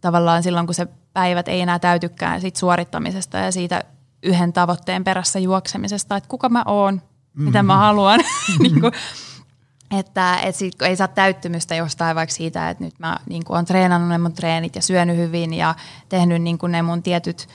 [0.00, 3.84] tavallaan silloin, kun se päivät ei enää täytykään siitä suorittamisesta ja siitä
[4.22, 7.44] yhden tavoitteen perässä juoksemisesta, että kuka mä oon, mm-hmm.
[7.44, 8.20] mitä mä haluan.
[8.62, 8.92] niin kuin,
[9.90, 13.64] että et sit, kun ei saa täyttymystä jostain vaikka siitä, että nyt mä niin olen
[13.64, 15.74] treenannut ne mun treenit ja syönyt hyvin ja
[16.08, 17.48] tehnyt niin ne mun tietyt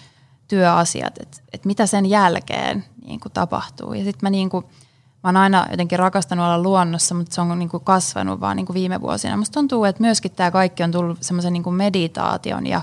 [0.47, 3.93] työasiat, että et mitä sen jälkeen niin tapahtuu.
[3.93, 4.49] Ja sitten mä niin
[5.23, 9.01] mä oon aina jotenkin rakastanut olla luonnossa, mutta se on niin kasvanut vaan niin viime
[9.01, 9.37] vuosina.
[9.37, 12.81] Musta tuntuu, että myöskin tämä kaikki on tullut semmoisen niin meditaation ja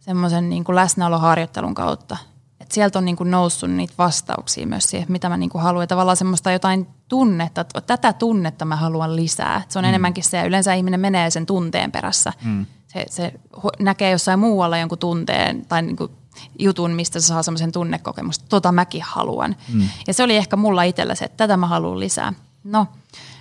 [0.00, 2.16] semmoisen niin läsnäoloharjoittelun kautta.
[2.60, 5.88] Et sieltä on niin kuin noussut niitä vastauksia myös siihen, mitä mä niin kuin haluan.
[5.88, 9.62] Tavallaan semmoista jotain tunnetta, että tätä tunnetta mä haluan lisää.
[9.68, 9.88] Se on mm.
[9.88, 12.32] enemmänkin se, yleensä ihminen menee sen tunteen perässä.
[12.44, 12.66] Mm.
[12.86, 13.32] Se, se
[13.78, 16.10] näkee jossain muualla jonkun tunteen tai niin kuin
[16.58, 19.56] jutun, mistä se saa semmoisen tunnekokemusta, tota mäkin haluan.
[19.72, 19.88] Mm.
[20.06, 22.32] Ja se oli ehkä mulla itsellä se, että tätä mä haluan lisää.
[22.64, 22.86] No,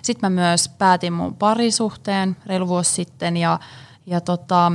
[0.02, 3.60] sitten mä myös päätin mun parisuhteen reilu vuosi sitten ja,
[4.06, 4.72] ja tota,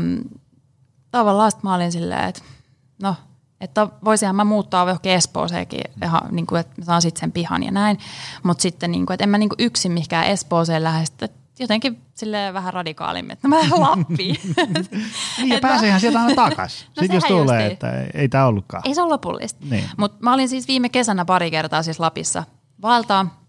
[1.11, 2.43] tavallaan mä olin silleen, että
[3.03, 3.15] no,
[3.61, 7.63] että voisinhan mä muuttaa johonkin Espooseenkin, ihan, niin kuin, että mä saan sitten sen pihan
[7.63, 7.99] ja näin.
[8.43, 12.53] Mutta sitten, niin kuin, että en mä niin kuin yksin mihinkään Espooseen lähestä, jotenkin sille
[12.53, 14.37] vähän radikaalimmin, että no mä lähden Lappiin.
[15.39, 16.87] niin, ja pääseehän sieltä aina takas.
[16.97, 17.73] No Sitten jos tulee, justiin.
[17.73, 18.83] että ei, ei tämä ollutkaan.
[18.87, 19.65] Ei se ole lopullista.
[19.71, 19.85] Niin.
[19.97, 22.45] Mutta mä olin siis viime kesänä pari kertaa siis Lapissa
[22.83, 23.48] valtaa.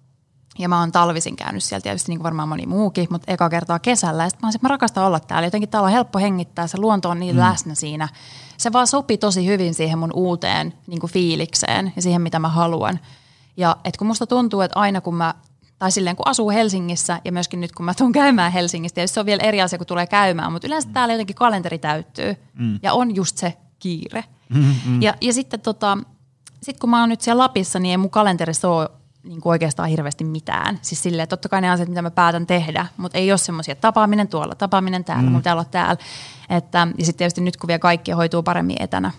[0.58, 3.80] Ja mä oon talvisin käynyt siellä tietysti niin kuin varmaan moni muukin, mutta eka kertaa
[3.80, 4.24] kesällä.
[4.24, 5.48] Ja sitten mä olisin, että mä rakastan olla täällä.
[5.48, 7.40] Jotenkin täällä on helppo hengittää, se luonto on niin mm.
[7.40, 8.10] läsnä siinä.
[8.58, 12.50] Se vaan sopi tosi hyvin siihen mun uuteen niin kuin fiilikseen ja siihen, mitä mä
[12.50, 13.00] haluan.
[13.58, 15.34] Ja et kun musta tuntuu, että aina kun mä
[15.80, 19.20] tai silleen kun asuu Helsingissä ja myöskin nyt kun mä tuun käymään Helsingistä, ja se
[19.20, 20.94] on vielä eri asia kun tulee käymään, mutta yleensä mm.
[20.94, 22.80] täällä jotenkin kalenteri täyttyy mm.
[22.84, 24.24] ja on just se kiire.
[24.50, 25.02] Mm, mm.
[25.02, 25.98] Ja, ja sitten tota,
[26.64, 28.90] sit kun mä oon nyt siellä Lapissa, niin ei mun kalenterissa ole
[29.24, 30.80] niin kuin oikeastaan hirveästi mitään.
[30.82, 33.76] Siis silleen, että totta kai ne asiat, mitä mä päätän tehdä, mutta ei ole semmoisia,
[33.76, 35.36] tapaaminen tuolla, tapaaminen täällä, mm.
[35.36, 35.98] pitää olla täällä.
[36.50, 39.12] Että, ja sitten tietysti nyt kun vielä kaikki hoituu paremmin etänä.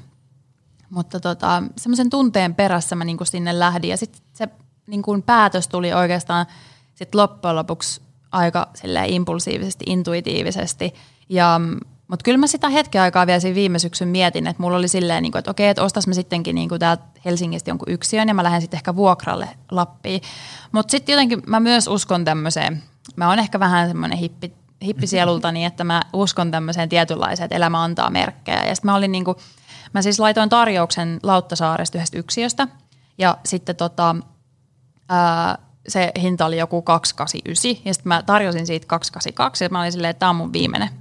[0.90, 4.48] Mutta tota, semmoisen tunteen perässä mä niin kuin sinne lähdin ja sitten se
[4.86, 6.46] niin kuin päätös tuli oikeastaan
[6.94, 8.00] sit loppujen lopuksi
[8.32, 8.68] aika
[9.06, 10.94] impulsiivisesti, intuitiivisesti.
[11.28, 11.60] Ja,
[12.10, 15.22] mutta kyllä mä sitä hetken aikaa vielä siinä viime syksyn mietin, että mulla oli silleen,
[15.22, 18.42] niin kuin, että okei, että ostas mä sittenkin niin täältä Helsingistä jonkun yksiön ja mä
[18.42, 20.20] lähden sitten ehkä vuokralle Lappiin.
[20.72, 22.82] Mutta sitten jotenkin mä myös uskon tämmöiseen,
[23.16, 24.52] mä oon ehkä vähän semmoinen hippi,
[24.84, 28.64] hippisielultani, että mä uskon tämmöiseen tietynlaiseen, että elämä antaa merkkejä.
[28.64, 29.36] Ja sitten mä olin niin kuin,
[29.94, 32.68] mä siis laitoin tarjouksen Lauttasaaresta yhdestä yksiöstä
[33.18, 34.16] ja sitten tota,
[35.08, 39.92] ää, se hinta oli joku 289 ja sitten mä tarjosin siitä 282 ja mä olin
[39.92, 40.99] silleen, että tämä on mun viimeinen.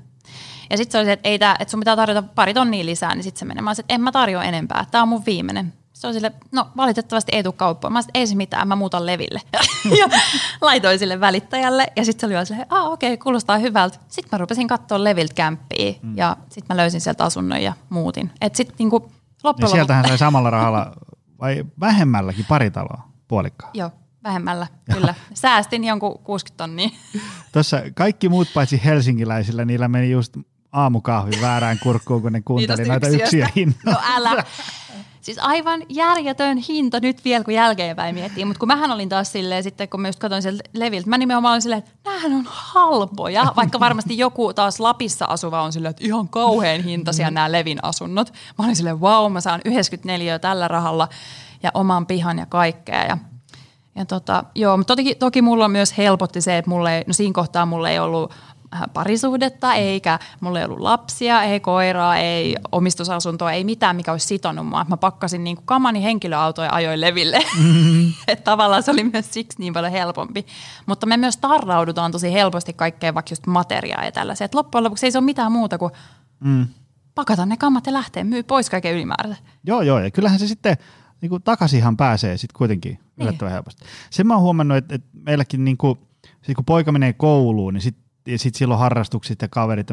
[0.69, 3.15] Ja sitten se oli se, että, ei tää, että sun pitää tarjota pari tonnia lisää,
[3.15, 3.61] niin sitten se menee.
[3.61, 5.73] Mä olisin, että en mä tarjoa enempää, tämä on mun viimeinen.
[5.93, 7.93] Se on sille, no valitettavasti ei tule kauppaan.
[7.93, 9.41] Mä sanoin, ei se mitään, mä muutan leville.
[9.99, 10.09] ja
[10.61, 13.97] laitoin sille välittäjälle ja sitten se oli vaan silleen, ah okei, okay, kuulostaa hyvältä.
[14.07, 16.17] Sitten mä rupesin katsoa leviltä kämppiä mm.
[16.17, 18.31] ja sitten mä löysin sieltä asunnon ja muutin.
[18.41, 19.11] Et sit niinku
[19.43, 20.91] loppujen ja sieltähän sai samalla rahalla
[21.41, 23.71] vai vähemmälläkin pari taloa puolikkaan?
[23.73, 23.91] Joo,
[24.23, 25.15] vähemmällä, kyllä.
[25.33, 26.89] Säästin jonkun 60 tonnia.
[27.51, 30.37] Tuossa kaikki muut paitsi helsinkiläisillä, niillä meni just
[30.71, 33.95] aamukahvi väärään kurkkuun, kun ne kuunteli noita yksiä hintoja.
[33.95, 34.43] No älä.
[35.21, 38.45] Siis aivan järjetön hinta nyt vielä, kun jälkeenpäin miettii.
[38.45, 41.51] Mutta kun mähän olin taas silleen, sitten kun mä just katsoin sieltä leviltä, mä nimenomaan
[41.51, 43.53] olin silleen, että näähän on halpoja.
[43.55, 48.33] Vaikka varmasti joku taas Lapissa asuva on silleen, että ihan kauhean hintaisia nämä Levin asunnot.
[48.57, 51.07] Mä olin silleen, wow, mä saan 94 tällä rahalla
[51.63, 53.05] ja oman pihan ja kaikkea.
[53.05, 53.17] Ja
[53.95, 57.65] ja tota, joo, mutta toki, toki mulla myös helpotti se, että mulle, no siinä kohtaa
[57.65, 58.33] mulla ei ollut
[58.93, 64.67] parisuhdetta, eikä mulla ei ollut lapsia, ei koiraa, ei omistusasuntoa, ei mitään, mikä olisi sitonut
[64.67, 64.85] mua.
[64.89, 67.39] Mä pakkasin niin kuin kamani henkilöautoja ja ajoin leville.
[67.57, 68.13] Mm-hmm.
[68.27, 70.45] että tavallaan se oli myös siksi niin paljon helpompi.
[70.85, 74.45] Mutta me myös tarraudutaan tosi helposti kaikkeen vaikka just materiaa ja tällaisia.
[74.45, 75.91] Että loppujen lopuksi ei se ole mitään muuta kuin
[76.39, 76.67] mm.
[77.15, 79.45] pakata ne kammat ja lähteä myy pois kaiken ylimääräisen.
[79.63, 79.99] Joo, joo.
[79.99, 80.77] Ja kyllähän se sitten
[81.21, 83.27] niin kuin takaisinhan pääsee sitten kuitenkin niin.
[83.27, 83.85] yllättävän helposti.
[84.09, 85.99] Sen mä oon huomannut, että, että meilläkin niin kuin,
[86.55, 89.87] kun poika menee kouluun, niin sitten ja sitten silloin harrastukset ja kaverit,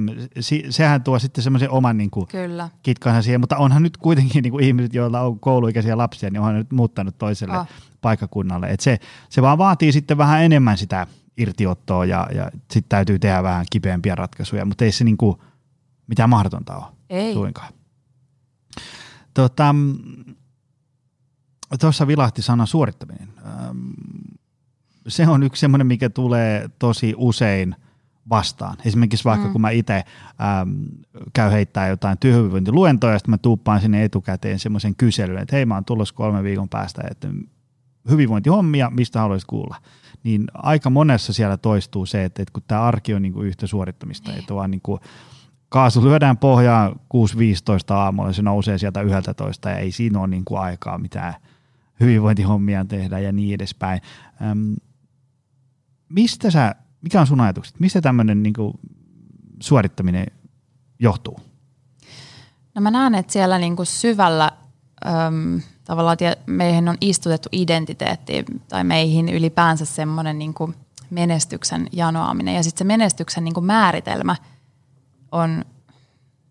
[0.70, 2.68] sehän tuo sitten semmoisen oman niin kuin, Kyllä.
[2.83, 6.55] kitkansa siihen, mutta onhan nyt kuitenkin niin kuin ihmiset, joilla on kouluikäisiä lapsia, niin onhan
[6.55, 7.66] nyt muuttanut toiselle oh.
[8.01, 8.66] paikakunnalle.
[8.66, 13.42] Et se, se vaan vaatii sitten vähän enemmän sitä irtiottoa ja, ja sitten täytyy tehdä
[13.42, 15.37] vähän kipeämpiä ratkaisuja, mutta ei se niin kuin,
[16.07, 16.85] mitään mahdotonta ole.
[17.11, 17.33] Ei.
[17.33, 17.72] Suinkaan.
[19.35, 19.75] Tota,
[21.81, 23.29] tuossa vilahti sana suorittaminen.
[25.09, 27.77] Se on yksi semmoinen, mikä tulee tosi usein–
[28.31, 28.77] vastaan.
[28.85, 29.53] Esimerkiksi vaikka mm.
[29.53, 30.71] kun mä itse ähm,
[31.33, 35.75] käy heittää jotain työhyvinvointiluentoja, ja sitten mä tuuppaan sinne etukäteen semmoisen kyselyn, että hei mä
[35.75, 37.29] oon tulossa kolmen viikon päästä, että
[38.11, 39.77] hyvinvointihommia, mistä haluaisit kuulla.
[40.23, 44.33] Niin aika monessa siellä toistuu se, että, että kun tämä arki on niinku yhtä suorittamista,
[44.35, 45.01] että vaan niinku
[45.69, 46.99] kaasu lyödään pohjaan 6.15
[47.95, 51.35] aamulla, se nousee sieltä 11 ja ei siinä ole niinku aikaa mitään
[52.01, 54.01] hyvinvointihommia tehdä ja niin edespäin.
[54.43, 54.73] Ähm,
[56.09, 56.75] mistä sä
[57.07, 57.81] mikä on sun ajatukset?
[57.81, 58.55] Mistä tämmöinen niin
[59.61, 60.27] suorittaminen
[60.99, 61.40] johtuu?
[62.75, 64.51] No mä näen, että siellä niin kuin syvällä
[65.07, 66.16] äm, tavallaan
[66.47, 70.55] meihin on istutettu identiteetti tai meihin ylipäänsä semmoinen niin
[71.11, 72.55] menestyksen janoaminen.
[72.55, 74.37] Ja sitten se menestyksen niin kuin määritelmä
[75.33, 75.64] on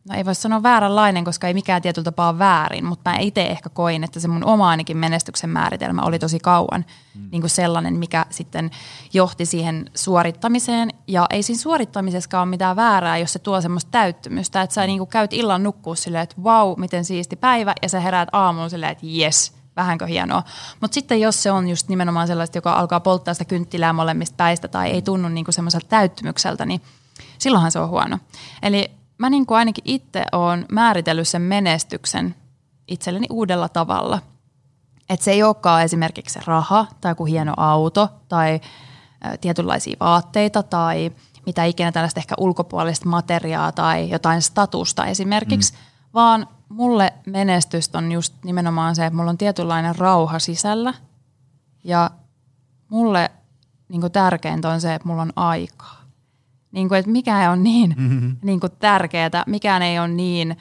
[0.10, 3.46] no ei voi sanoa vääränlainen, koska ei mikään tietyllä tapaa ole väärin, mutta mä itse
[3.46, 7.28] ehkä koin, että se mun oma ainakin menestyksen määritelmä oli tosi kauan mm.
[7.32, 8.72] niin kuin sellainen, mikä sitten
[9.14, 10.90] johti siihen suorittamiseen.
[11.08, 14.98] Ja ei siinä suorittamisessa ole mitään väärää, jos se tuo semmoista täyttymystä, että sä niin
[14.98, 18.70] kuin käyt illan nukkuu silleen, että vau, wow, miten siisti päivä, ja sä heräät aamulla
[18.70, 20.44] silleen, että jes, vähänkö hienoa.
[20.82, 24.68] Mutta sitten jos se on just nimenomaan sellaista, joka alkaa polttaa sitä kynttilää molemmista päistä
[24.68, 26.82] tai ei tunnu niin kuin semmoiselta täyttymykseltä, niin
[27.38, 28.20] silloinhan se on huono.
[28.62, 32.36] Eli mä niin kuin ainakin itse olen määritellyt sen menestyksen
[32.88, 34.20] itselleni uudella tavalla.
[35.10, 38.60] Että se ei olekaan esimerkiksi se raha tai joku hieno auto tai
[39.42, 41.12] tietynlaisia vaatteita tai
[41.46, 45.80] mitä ikinä tällaista ehkä ulkopuolista materiaa tai jotain statusta esimerkiksi, mm.
[46.14, 50.94] vaan mulle menestystä on just nimenomaan se, että mulla on tietynlainen rauha sisällä
[51.84, 52.12] ja
[52.90, 53.32] mulle
[53.90, 56.05] niin tärkeintä on se, että mulla on aikaa
[56.76, 58.38] niin kuin, että mikä on niin, mm-hmm.
[58.48, 60.58] niin kuin tärkeää, mikään ei ole niin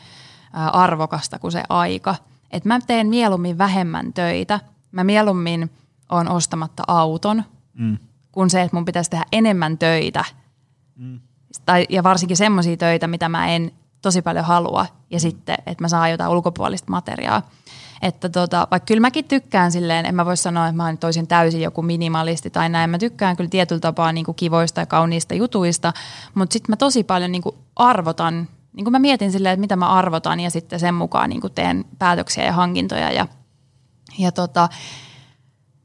[0.73, 2.17] arvokasta kuin se aika.
[2.51, 4.61] Että mä teen mieluummin vähemmän töitä,
[4.93, 5.71] mä mieluummin
[6.09, 7.99] on ostamatta auton, mm.
[8.33, 10.25] kuin se, että mun pitäisi tehdä enemmän töitä.
[10.97, 11.21] Mm.
[11.67, 13.73] Tai, ja varsinkin semmoisia töitä, mitä mä en
[14.03, 15.21] tosi paljon halua, ja mm.
[15.21, 17.43] sitten, että mä saan jotain ulkopuolista materiaa.
[18.03, 21.27] Että tota, vaikka kyllä mäkin tykkään silleen, en mä voi sanoa, että mä oon toisin
[21.27, 22.91] täysin joku minimalisti tai näin.
[22.91, 25.93] Mä tykkään kyllä tietyllä tapaa niin kuin kivoista ja kauniista jutuista,
[26.35, 29.77] mutta sitten mä tosi paljon niin kuin arvotan, niin kuin mä mietin silleen, että mitä
[29.77, 33.27] mä arvotan ja sitten sen mukaan niin kuin teen päätöksiä ja hankintoja ja,
[34.19, 34.69] ja tota,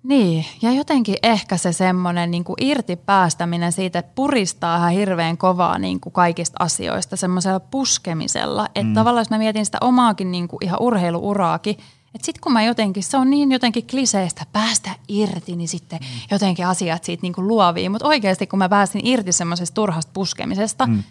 [0.04, 5.80] niin, ja jotenkin ehkä se semmoinen niin irti päästäminen siitä, että puristaa ihan hirveän kovaa
[5.80, 8.66] niin kuin kaikista asioista semmoisella puskemisella.
[8.66, 8.94] Että mm.
[8.94, 11.78] tavallaan jos mä mietin sitä omaakin niin kuin ihan urheiluuraakin,
[12.16, 16.08] että sitten kun mä jotenkin, se on niin jotenkin kliseistä päästä irti, niin sitten mm.
[16.32, 17.90] jotenkin asiat siitä niin kuin luovii.
[17.90, 21.04] Mutta oikeasti kun mä pääsin irti semmoisesta turhasta puskemisesta, mm.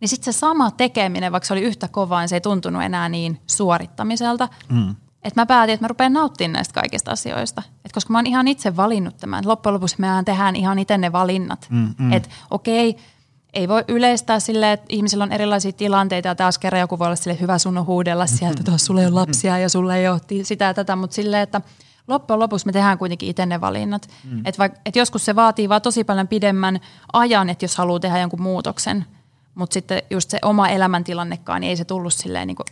[0.00, 3.08] niin sitten se sama tekeminen, vaikka se oli yhtä kovaa, niin se ei tuntunut enää
[3.08, 4.48] niin suorittamiselta.
[4.68, 4.96] Mm.
[5.22, 7.62] Että mä päätin, että mä rupean nauttimaan näistä kaikista asioista.
[7.84, 9.46] Et koska mä oon ihan itse valinnut tämän.
[9.46, 11.66] Loppujen lopuksi mehän tehdään ihan itse ne valinnat.
[11.70, 12.12] Mm, mm.
[12.12, 12.96] Että okei,
[13.54, 17.16] ei voi yleistää silleen, että ihmisillä on erilaisia tilanteita ja taas kerran joku voi olla
[17.16, 20.64] sille hyvä sun huudella sieltä, että sulla ei ole lapsia ja sulla ei ole sitä
[20.64, 21.60] ja tätä, mutta silleen, että
[22.08, 24.08] loppujen lopuksi me tehdään kuitenkin itse ne valinnat.
[24.24, 24.42] Mm.
[24.44, 26.80] Että et joskus se vaatii vaan tosi paljon pidemmän
[27.12, 29.04] ajan, että jos haluaa tehdä jonkun muutoksen,
[29.54, 32.66] mutta sitten just se oma elämäntilannekaan, niin ei se tullut silleen niin kuin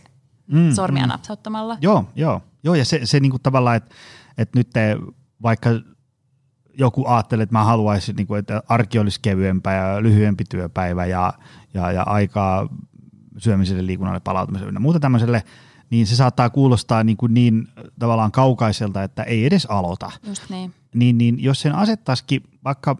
[0.47, 1.09] mm, sormia mm.
[1.09, 1.77] napsauttamalla.
[1.81, 2.41] Joo, joo.
[2.63, 3.95] joo ja se, se niin kuin tavallaan, että,
[4.37, 4.97] että nyt te,
[5.41, 5.69] vaikka
[6.77, 11.33] joku ajattelee, että mä haluaisin, niin kuin, että arki olisi kevyempää ja lyhyempi työpäivä ja,
[11.73, 12.69] ja, ja aikaa
[13.37, 15.43] syömiselle, liikunnalle, palautumiselle ja muuta tämmöiselle,
[15.89, 17.67] niin se saattaa kuulostaa niin, kuin niin
[17.99, 20.11] tavallaan kaukaiselta, että ei edes aloita.
[20.27, 20.73] Just niin.
[20.95, 22.97] Niin, niin jos sen asettaisikin vaikka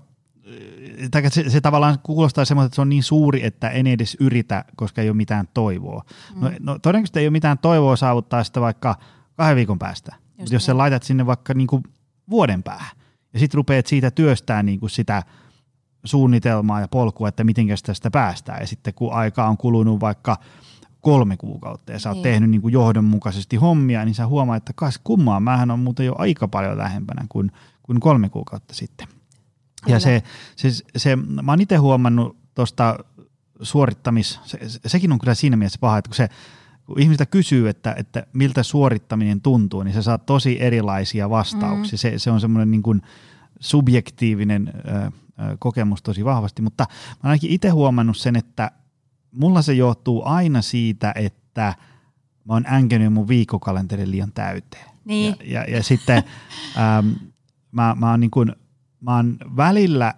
[1.11, 4.65] tai se, se tavallaan kuulostaa semmoista, että se on niin suuri, että en edes yritä,
[4.75, 6.03] koska ei ole mitään toivoa.
[6.35, 6.41] Mm.
[6.41, 8.95] No, no todennäköisesti ei ole mitään toivoa saavuttaa sitä vaikka
[9.35, 10.15] kahden viikon päästä.
[10.15, 10.65] Just jos niin.
[10.65, 11.83] sä laitat sinne vaikka niin kuin
[12.29, 12.96] vuoden päähän
[13.37, 15.23] ja sitten rupeat siitä työstää niin kuin sitä
[16.03, 18.61] suunnitelmaa ja polkua, että miten tästä päästään.
[18.61, 20.37] Ja sitten kun aika on kulunut vaikka
[21.01, 22.23] kolme kuukautta ja sä oot niin.
[22.23, 26.15] tehnyt niin kuin johdonmukaisesti hommia, niin sä huomaat, että kas kummaa, mähän on muuten jo
[26.17, 27.51] aika paljon lähempänä kuin,
[27.83, 29.07] kuin kolme kuukautta sitten.
[29.87, 30.23] Ja se,
[30.55, 32.99] se, se, mä oon itse huomannut tuosta
[33.61, 36.29] suorittamis, se, sekin on kyllä siinä mielessä paha, että kun se
[36.87, 41.95] kun ihmistä kysyy, että, että miltä suorittaminen tuntuu, niin se saa tosi erilaisia vastauksia.
[41.95, 41.97] Mm.
[41.97, 43.01] Se, se on semmoinen niin kuin
[43.59, 45.11] subjektiivinen ö,
[45.59, 48.71] kokemus tosi vahvasti, mutta mä oon ainakin itse huomannut sen, että
[49.31, 51.75] mulla se johtuu aina siitä, että
[52.45, 54.85] mä oon änkenyt mun viikkokalenterin liian täyteen.
[55.05, 55.35] Niin.
[55.39, 56.17] Ja, ja, ja sitten
[56.97, 57.07] ähm,
[57.71, 58.55] mä, mä oon niin kuin–
[59.01, 60.13] mä oon välillä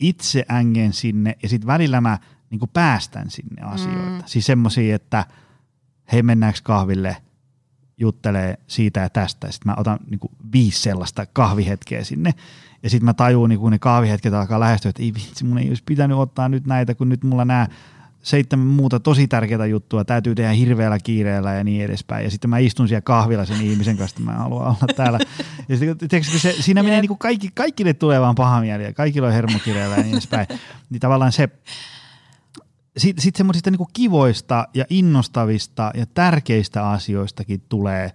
[0.00, 2.18] itse ängen sinne ja sitten välillä mä
[2.50, 4.10] niin päästän sinne asioita.
[4.10, 4.22] Mm.
[4.26, 5.24] Siis semmoisia, että
[6.12, 7.16] hei mennäänkö kahville
[7.98, 9.52] juttelee siitä ja tästä.
[9.52, 10.20] Sitten mä otan niin
[10.52, 12.34] viisi sellaista kahvihetkeä sinne.
[12.82, 15.68] Ja sitten mä tajuun, niin kun ne kahvihetket alkaa lähestyä, että ei vitsi, mun ei
[15.68, 17.68] olisi pitänyt ottaa nyt näitä, kun nyt mulla nämä
[18.22, 22.24] seitsemän muuta tosi tärkeää juttua, täytyy tehdä hirveällä kiireellä ja niin edespäin.
[22.24, 25.18] Ja sitten mä istun siellä kahvilla sen ihmisen kanssa, että mä haluan olla täällä.
[25.68, 28.92] Ja sitten, tiedätkö, se, siinä menee niin kuin kaikki, kaikille tulee vaan paha mieli ja
[28.92, 30.46] kaikilla on hermokireellä ja niin edespäin.
[30.90, 31.48] Niin tavallaan se,
[32.96, 38.12] sitten sit semmoisista niin kivoista ja innostavista ja tärkeistä asioistakin tulee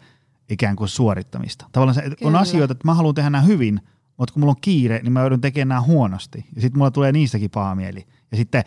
[0.50, 1.66] ikään kuin suorittamista.
[1.72, 3.82] Tavallaan se, on asioita, että mä haluan tehdä nämä hyvin,
[4.18, 6.46] mutta kun mulla on kiire, niin mä joudun tekemään nämä huonosti.
[6.56, 8.08] Ja sitten mulla tulee niistäkin paha mieli.
[8.32, 8.64] Ja sitten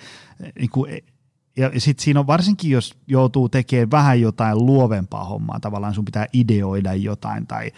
[0.59, 0.93] niin kuin,
[1.57, 6.27] ja sitten siinä on varsinkin, jos joutuu tekemään vähän jotain luovempaa hommaa, tavallaan sun pitää
[6.33, 7.73] ideoida jotain tai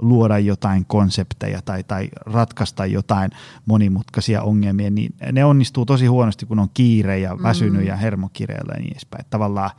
[0.00, 3.30] luoda jotain konsepteja tai, tai ratkaista jotain
[3.66, 7.42] monimutkaisia ongelmia, niin ne onnistuu tosi huonosti, kun on kiire ja mm.
[7.42, 7.86] väsynyt mm.
[7.86, 9.24] ja hermokireellä ja niin edespäin.
[9.30, 9.70] Tavallaan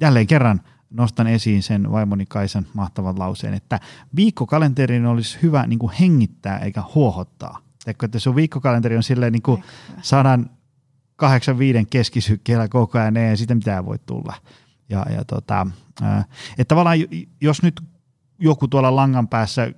[0.00, 3.80] jälleen kerran nostan esiin sen vaimoni Kaisan mahtavan lauseen, että
[4.16, 7.58] viikkokalenterin olisi hyvä niin kuin hengittää eikä huohottaa.
[7.84, 9.64] Teekö, että sun viikkokalenteri on silleen niin kuin
[10.02, 10.50] sadan
[11.16, 14.34] 85 keskisykkeellä koko ajan, ei sitä mitään voi tulla.
[14.88, 15.66] Ja, ja tota,
[16.58, 16.98] että tavallaan
[17.40, 17.80] jos nyt
[18.38, 19.72] joku tuolla langan päässä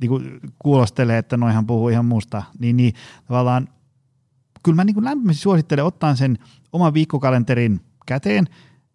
[0.00, 2.94] niin kuin kuulostelee, että noihan puhuu ihan muusta, niin, niin
[3.28, 3.68] tavallaan
[4.62, 6.38] kyllä mä niin kuin lämpimästi suosittelen ottaa sen
[6.72, 8.46] oman viikkokalenterin käteen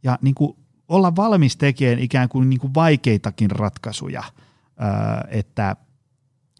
[0.04, 4.24] ja niin kuin olla valmis tekemään ikään kuin, niin kuin vaikeitakin ratkaisuja,
[5.28, 5.76] että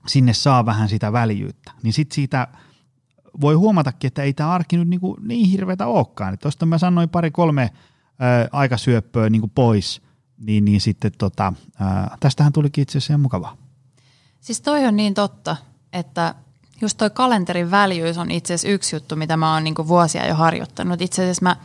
[0.08, 1.72] sinne saa vähän sitä väljyyttä.
[1.84, 2.48] Niin sitten siitä–
[3.42, 6.38] voi huomatakin, että ei tämä arki nyt niin, niin hirveätä olekaan.
[6.38, 7.70] Tuosta mä sanoin pari-kolme
[8.20, 10.02] ää, aikasyöppöä niin kuin pois,
[10.46, 13.58] niin, niin sitten tota, ää, tästähän tulikin itse asiassa mukavaa.
[14.42, 15.56] Siis toi on niin totta,
[15.94, 16.36] että
[16.82, 20.28] just toi kalenterin väljyys on itse asiassa yksi juttu, mitä mä oon niin kuin vuosia
[20.28, 21.02] jo harjoittanut.
[21.02, 21.56] Itse asiassa mä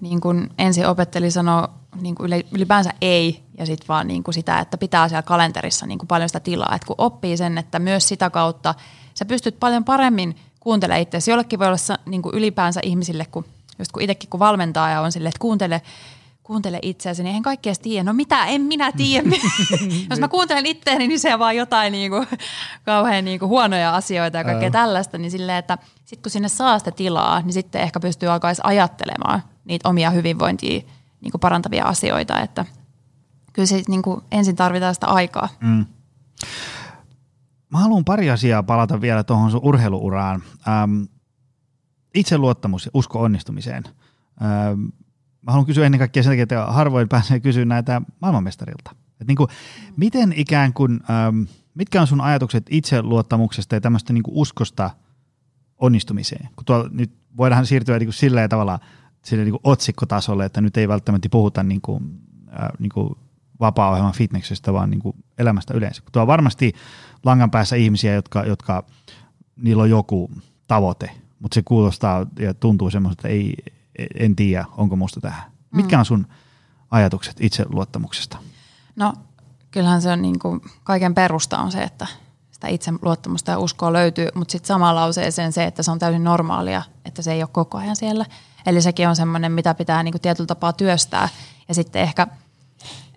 [0.00, 1.68] niin kuin ensin opettelin sanoa
[2.00, 5.98] niin kuin ylipäänsä ei ja sitten vaan niin kuin sitä, että pitää siellä kalenterissa niin
[5.98, 6.74] kuin paljon sitä tilaa.
[6.74, 8.74] Et kun oppii sen, että myös sitä kautta
[9.14, 11.30] sä pystyt paljon paremmin– kuuntele itseäsi.
[11.30, 13.44] Jollekin voi olla niin ylipäänsä ihmisille, kun,
[13.78, 15.82] just kun itsekin kun valmentaa ja on silleen, että kuuntele,
[16.50, 18.04] kuuntele itseäsi, niin eihän kaikkea tiedä.
[18.04, 19.28] No mitä, en minä tiedä.
[20.10, 22.26] Jos mä kuuntelen itseäni, niin se on vaan jotain niin kuin,
[22.84, 25.18] kauhean niin kuin huonoja asioita ja kaikkea tällaista.
[25.18, 29.42] Niin silleen, että sitten kun sinne saa sitä tilaa, niin sitten ehkä pystyy alkaa ajattelemaan
[29.64, 30.80] niitä omia hyvinvointia
[31.20, 32.40] niin kuin parantavia asioita.
[32.40, 32.66] Että
[33.52, 35.48] kyllä se niin kuin ensin tarvitaan sitä aikaa.
[35.60, 35.86] Mm.
[37.70, 40.42] Mä haluan pari asiaa palata vielä tuohon sun urheiluuraan.
[40.68, 41.02] Ähm,
[42.14, 43.84] itseluottamus ja usko onnistumiseen.
[44.42, 44.84] Ähm,
[45.42, 48.90] mä haluan kysyä ennen kaikkea sen takia, että harvoin pääsee kysyä näitä maailmanmestarilta.
[49.20, 49.48] Et niin kuin,
[49.96, 51.42] miten ikään kuin, ähm,
[51.74, 54.90] mitkä on sun ajatukset itseluottamuksesta ja tämmöistä niin uskosta
[55.78, 56.48] onnistumiseen?
[56.56, 58.78] Kun tuolla nyt voidaan siirtyä niin kuin silleen tavalla
[59.24, 62.20] sille niin kuin otsikkotasolle, että nyt ei välttämättä puhuta niin kuin,
[62.62, 63.14] äh, niin kuin
[63.60, 66.02] vapaa-ohjelman fitneksestä, vaan niin kuin elämästä yleensä.
[66.12, 66.72] Tuo on varmasti
[67.24, 68.84] langan päässä ihmisiä, jotka, jotka
[69.56, 70.30] niillä on joku
[70.66, 73.54] tavoite, mutta se kuulostaa ja tuntuu semmoista, että ei,
[74.14, 75.42] en tiedä, onko musta tähän.
[75.70, 76.26] Mitkä on sun
[76.90, 78.38] ajatukset itseluottamuksesta?
[78.96, 79.12] No
[79.70, 82.06] kyllähän se on niin kuin, kaiken perusta on se, että
[82.50, 86.82] sitä itseluottamusta ja uskoa löytyy, mutta sitten samalla lauseeseen se, että se on täysin normaalia,
[87.04, 88.26] että se ei ole koko ajan siellä.
[88.66, 91.28] Eli sekin on semmoinen, mitä pitää niin kuin tietyllä tapaa työstää.
[91.68, 92.26] Ja sitten ehkä,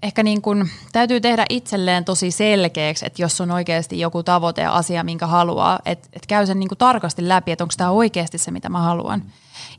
[0.04, 4.74] ehkä niin kuin, täytyy tehdä itselleen tosi selkeäksi, että jos on oikeasti joku tavoite ja
[4.76, 8.38] asia, minkä haluaa, että, että käy sen niin kuin tarkasti läpi, että onko tämä oikeasti
[8.38, 9.24] se, mitä mä haluan.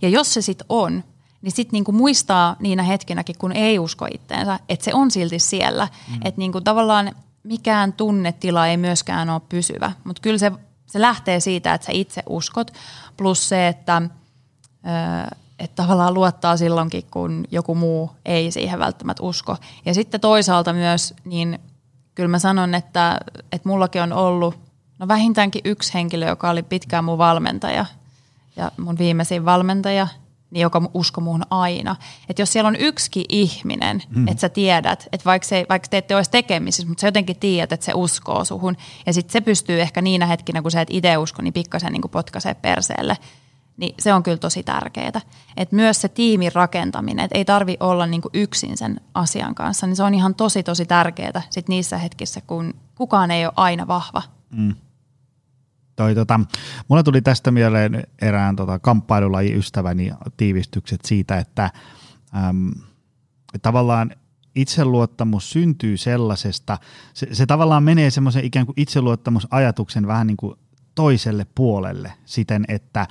[0.05, 1.05] Ja jos se sitten on,
[1.43, 5.89] niin sitten niinku muistaa niinä hetkinäkin, kun ei usko itteensä, että se on silti siellä.
[6.09, 6.15] Mm.
[6.15, 10.53] Että niinku tavallaan mikään tunnetila ei myöskään ole pysyvä, mutta kyllä se,
[10.87, 12.73] se lähtee siitä, että sä itse uskot,
[13.17, 14.03] plus se, että,
[15.59, 19.57] että tavallaan luottaa silloinkin, kun joku muu ei siihen välttämättä usko.
[19.85, 21.59] Ja sitten toisaalta myös, niin
[22.15, 23.21] kyllä mä sanon, että,
[23.53, 24.59] että mullakin on ollut
[24.99, 27.87] no vähintäänkin yksi henkilö, joka oli pitkään mun valmentaja
[28.57, 30.09] ja mun viimeisin valmentaja–
[30.55, 31.97] niin joka usko muuhun aina.
[32.29, 34.29] Että jos siellä on yksikin ihminen, mm.
[34.29, 37.73] että sä tiedät, että vaikka, se, vaikka te ette olisi tekemisissä, mutta sä jotenkin tiedät,
[37.73, 38.77] että se uskoo suhun.
[39.07, 42.11] Ja sitten se pystyy ehkä niinä hetkinä, kun sä et itse usko, niin pikkasen niin
[42.11, 43.19] potkaisee perseelle.
[43.77, 45.21] Niin se on kyllä tosi tärkeää.
[45.57, 49.97] Että myös se tiimin rakentaminen, että ei tarvi olla niin yksin sen asian kanssa, niin
[49.97, 54.23] se on ihan tosi tosi tärkeää sit niissä hetkissä, kun kukaan ei ole aina vahva.
[54.51, 54.75] Mm
[55.97, 56.41] toi, tota,
[56.89, 61.71] mulla tuli tästä mieleen erään tota, kamppailulajiystäväni tiivistykset siitä, että
[62.49, 62.71] äm,
[63.63, 64.11] tavallaan
[64.55, 66.79] itseluottamus syntyy sellaisesta,
[67.15, 70.55] se, se tavallaan menee semmoisen ikään kuin itseluottamusajatuksen vähän niin kuin
[70.95, 73.07] toiselle puolelle siten, että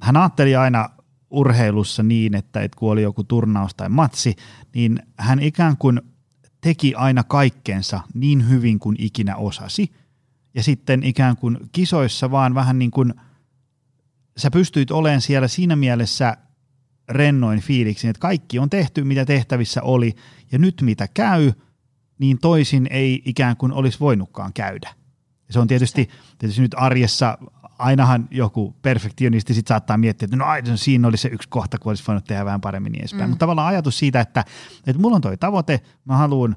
[0.00, 0.88] hän ajatteli aina
[1.30, 4.36] urheilussa niin, että, että kun oli joku turnaus tai matsi,
[4.74, 6.00] niin hän ikään kuin
[6.60, 9.92] teki aina kaikkeensa niin hyvin kuin ikinä osasi–
[10.54, 13.14] ja sitten ikään kuin kisoissa vaan vähän niin kuin
[14.36, 16.36] sä pystyit olemaan siellä siinä mielessä
[17.08, 20.14] rennoin fiiliksi, että kaikki on tehty, mitä tehtävissä oli,
[20.52, 21.52] ja nyt mitä käy,
[22.18, 24.94] niin toisin ei ikään kuin olisi voinutkaan käydä.
[25.48, 27.38] Ja se on tietysti, tietysti nyt arjessa
[27.78, 31.90] ainahan joku perfektionisti sit saattaa miettiä, että no, no siinä oli se yksi kohta, kun
[31.90, 33.24] olisi voinut tehdä vähän paremmin niin edespäin.
[33.24, 33.30] Mm.
[33.30, 34.44] Mutta tavallaan ajatus siitä, että,
[34.86, 36.56] että mulla on toi tavoite, mä haluan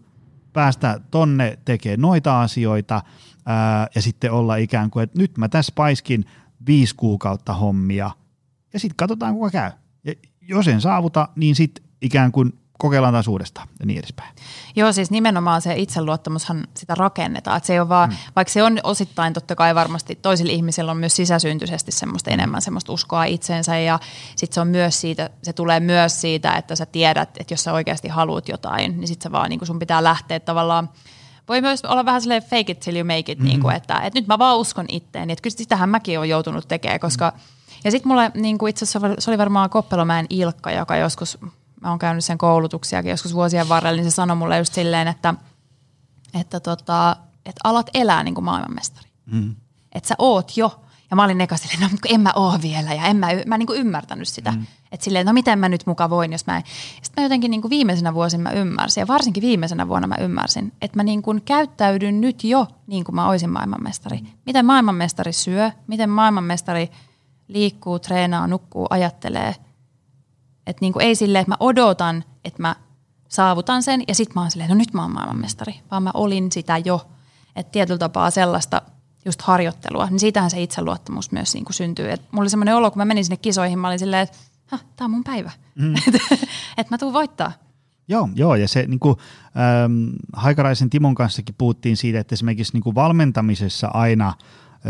[0.56, 3.02] päästä tonne tekemään noita asioita,
[3.46, 6.26] ää, ja sitten olla ikään kuin, että nyt mä tässä paiskin
[6.68, 8.12] viisi kuukautta hommia
[8.74, 9.72] ja sitten katsotaan kuka käy.
[10.04, 14.36] Ja jos en saavuta, niin sitten ikään kuin kokeillaan taas uudestaan ja niin edespäin.
[14.76, 17.58] Joo, siis nimenomaan se itseluottamushan sitä rakennetaan.
[17.58, 18.16] Että se ei ole vaan, mm.
[18.36, 22.94] Vaikka se on osittain totta kai varmasti toisilla ihmisillä on myös sisäsyntyisesti semmoista enemmän semmoista
[22.94, 24.00] uskoa itseensä ja
[24.36, 27.74] sitten se on myös siitä, se tulee myös siitä, että sä tiedät, että jos sä
[27.74, 30.90] oikeasti haluat jotain, niin sitten se vaan niin sun pitää lähteä tavallaan–
[31.48, 33.50] voi myös olla vähän silleen fake it till you make it, mm-hmm.
[33.50, 35.34] niin kuin, että, että nyt mä vaan uskon itteeni.
[35.34, 37.80] Että kyllä sitähän mäkin olen joutunut tekemään, koska mm-hmm.
[37.84, 41.38] ja sitten mulle niin kuin itse asiassa se oli varmaan Koppelomäen Ilkka, joka joskus,
[41.82, 45.34] mä oon käynyt sen koulutuksiakin joskus vuosien varrella, niin se sanoi mulle just silleen, että,
[46.40, 49.10] että, tota, että alat elää niin kuin maailmanmestari.
[49.26, 49.56] Mm-hmm.
[49.92, 53.06] Että sä oot jo ja mä olin eka silleen, no en mä oo vielä ja
[53.06, 54.52] en mä, mä en niin kuin ymmärtänyt sitä.
[54.52, 54.66] Mm.
[54.92, 56.64] Että silleen, no miten mä nyt muka voin, jos mä en.
[57.02, 60.74] Sitten mä jotenkin niin kuin viimeisenä vuosina mä ymmärsin ja varsinkin viimeisenä vuonna mä ymmärsin,
[60.82, 64.20] että mä niin kuin käyttäydyn nyt jo niin kuin mä olisin maailmanmestari.
[64.46, 66.92] Miten maailmanmestari syö, miten maailmanmestari
[67.48, 69.56] liikkuu, treenaa, nukkuu, ajattelee.
[70.68, 72.76] Että niin kuin ei silleen, että mä odotan, että mä
[73.30, 76.52] saavutan sen ja sitten mä oon silleen, no nyt mä oon maailmanmestari, vaan mä olin
[76.52, 77.08] sitä jo.
[77.56, 78.82] Että tietyllä tapaa sellaista–
[79.26, 82.12] just harjoittelua, niin siitähän se itseluottamus myös niin kuin syntyy.
[82.12, 84.38] Et mulla oli semmoinen olo, kun mä menin sinne kisoihin, mä olin silleen, että
[84.96, 85.96] tämä on mun päivä, mm.
[86.08, 86.20] että
[86.78, 87.52] et mä tuun voittaa.
[88.08, 92.84] Joo, joo, ja se niin kuin, ähm, Haikaraisen Timon kanssakin puhuttiin siitä, että esimerkiksi niin
[92.84, 94.34] kuin valmentamisessa aina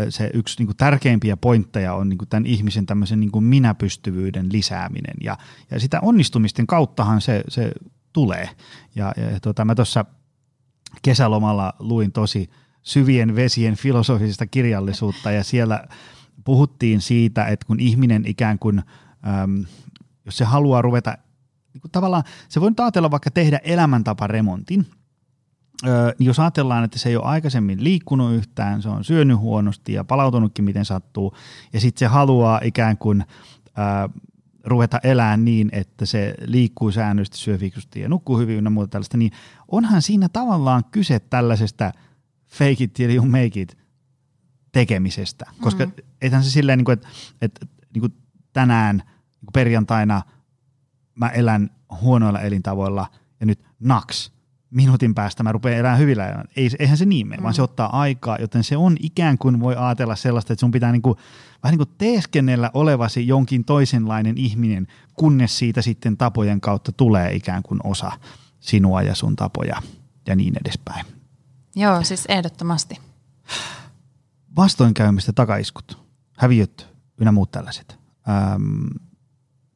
[0.09, 4.51] se yksi niin kuin tärkeimpiä pointteja on niin kuin tämän ihmisen tämmöisen niin kuin minäpystyvyyden
[4.51, 5.37] lisääminen, ja,
[5.71, 7.71] ja sitä onnistumisten kauttahan se, se
[8.13, 8.49] tulee.
[8.95, 10.05] Ja, ja tuota, mä tuossa
[11.01, 12.49] kesälomalla luin tosi
[12.81, 15.87] syvien vesien filosofisesta kirjallisuutta ja siellä
[16.43, 18.83] puhuttiin siitä, että kun ihminen ikään kuin,
[19.43, 19.65] äm,
[20.25, 21.17] jos se haluaa ruveta,
[21.73, 24.87] niin kuin tavallaan se voi nyt ajatella vaikka tehdä elämäntaparemontin,
[25.87, 29.93] Öö, niin jos ajatellaan, että se ei ole aikaisemmin liikkunut yhtään, se on syönyt huonosti
[29.93, 31.33] ja palautunutkin miten sattuu,
[31.73, 33.25] ja sitten se haluaa ikään kuin
[33.75, 34.09] ää,
[34.63, 39.17] ruveta elää niin, että se liikkuu säännöllisesti, syö fiksusti ja nukkuu hyvin ja muuta tällaista,
[39.17, 39.31] niin
[39.67, 41.91] onhan siinä tavallaan kyse tällaisesta–
[42.47, 43.77] fake it till you make it
[44.71, 45.45] tekemisestä.
[45.61, 45.91] Koska mm.
[46.21, 47.07] eihän se silleen, niin kuin, että,
[47.41, 48.13] että niin kuin
[48.53, 50.21] tänään niin kuin perjantaina
[51.15, 51.69] mä elän
[52.01, 53.07] huonoilla elintavoilla
[53.39, 54.31] ja nyt naks,
[54.75, 56.51] minuutin päästä mä rupean elämään hyvillä elämällä.
[56.55, 57.43] Ei, eihän se niin mene, mm.
[57.43, 60.91] vaan se ottaa aikaa, joten se on ikään kuin voi ajatella sellaista, että sun pitää
[60.91, 61.17] niinku,
[61.63, 67.63] vähän niin kuin teeskennellä olevasi jonkin toisenlainen ihminen, kunnes siitä sitten tapojen kautta tulee ikään
[67.63, 68.11] kuin osa
[68.59, 69.81] sinua ja sun tapoja
[70.27, 71.05] ja niin edespäin.
[71.75, 72.99] Joo, siis ehdottomasti.
[74.55, 76.05] Vastoinkäymistä takaiskut,
[76.37, 77.99] häviöt ynnä muut tällaiset.
[78.29, 78.87] Ähm,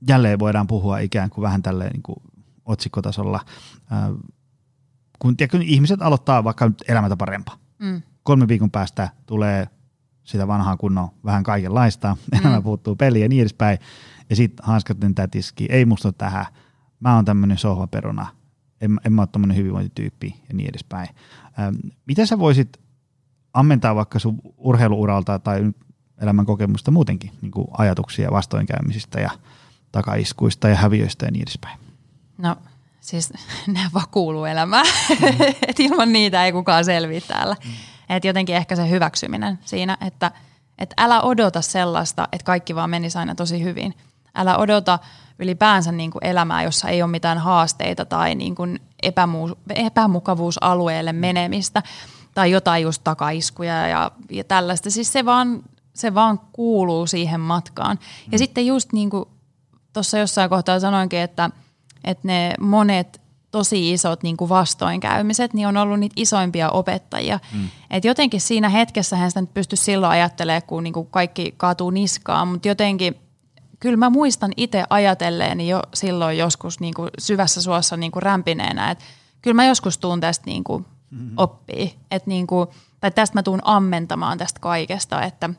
[0.08, 2.18] jälleen voidaan puhua ikään kuin vähän tälleen niin kuin
[2.66, 3.46] otsikkotasolla.
[3.92, 4.16] Ähm,
[5.20, 7.58] kun tiedätkö, ihmiset aloittaa vaikka nyt elämätä parempaa.
[7.80, 8.02] Mm.
[8.24, 9.68] Kolme viikon päästä tulee
[10.24, 12.40] sitä vanhaa kunnon vähän kaikenlaista, mm.
[12.40, 13.78] elämä puuttuu peliä ja niin edespäin.
[14.30, 16.46] Ja sitten hanskat tätiski, ei musta tähän,
[17.00, 18.28] mä oon tämmöinen sohvaperuna,
[18.82, 21.10] en, en mä ole tämmöinen hyvinvointityyppi ja niin edespäin.
[21.60, 22.80] Ähm, miten sä voisit
[23.54, 25.72] ammentaa vaikka sun urheiluuralta tai
[26.22, 29.30] elämän kokemusta muutenkin, niin kuin ajatuksia vastoinkäymisistä ja
[29.92, 31.80] takaiskuista ja häviöistä ja niin edespäin?
[32.38, 32.58] No
[33.10, 33.34] siis
[33.68, 35.28] ne vaan kuuluu elämään, mm.
[35.68, 37.56] että ilman niitä ei kukaan selviä täällä.
[37.66, 37.72] Mm.
[38.10, 40.32] Et jotenkin ehkä se hyväksyminen siinä, että
[40.78, 43.94] et älä odota sellaista, että kaikki vaan menisi aina tosi hyvin.
[44.36, 45.00] Älä odota
[45.40, 51.84] ylipäänsä niin kuin elämää, jossa ei ole mitään haasteita tai niin kuin epämu- epämukavuusalueelle menemistä
[52.34, 54.90] tai jotain just takaiskuja ja, ja tällaista.
[54.90, 58.00] Siis se vaan, se vaan kuuluu siihen matkaan.
[58.26, 58.38] Ja mm.
[58.38, 59.26] sitten just niin kuin
[59.94, 61.50] tuossa jossain kohtaa sanoinkin, että,
[62.04, 63.22] että ne monet
[63.52, 67.40] tosi isot niin kuin vastoinkäymiset, niin on ollut niitä isoimpia opettajia.
[67.54, 67.70] Mm.
[67.92, 71.90] Et jotenkin siinä hetkessä hän sitä nyt pysty silloin ajattelemaan, kun niin kuin kaikki kaatuu
[71.90, 73.16] niskaan, mutta jotenkin
[73.80, 78.92] kyllä mä muistan itse ajatelleeni jo silloin joskus niin kuin syvässä suossa niin kuin rämpineenä,
[78.92, 79.04] että
[79.42, 81.34] kyllä mä joskus tuun tästä niin kuin mm-hmm.
[81.38, 81.96] oppii.
[82.12, 82.68] Et niin kuin,
[83.00, 85.50] tai tästä mä tuun ammentamaan tästä kaikesta, että,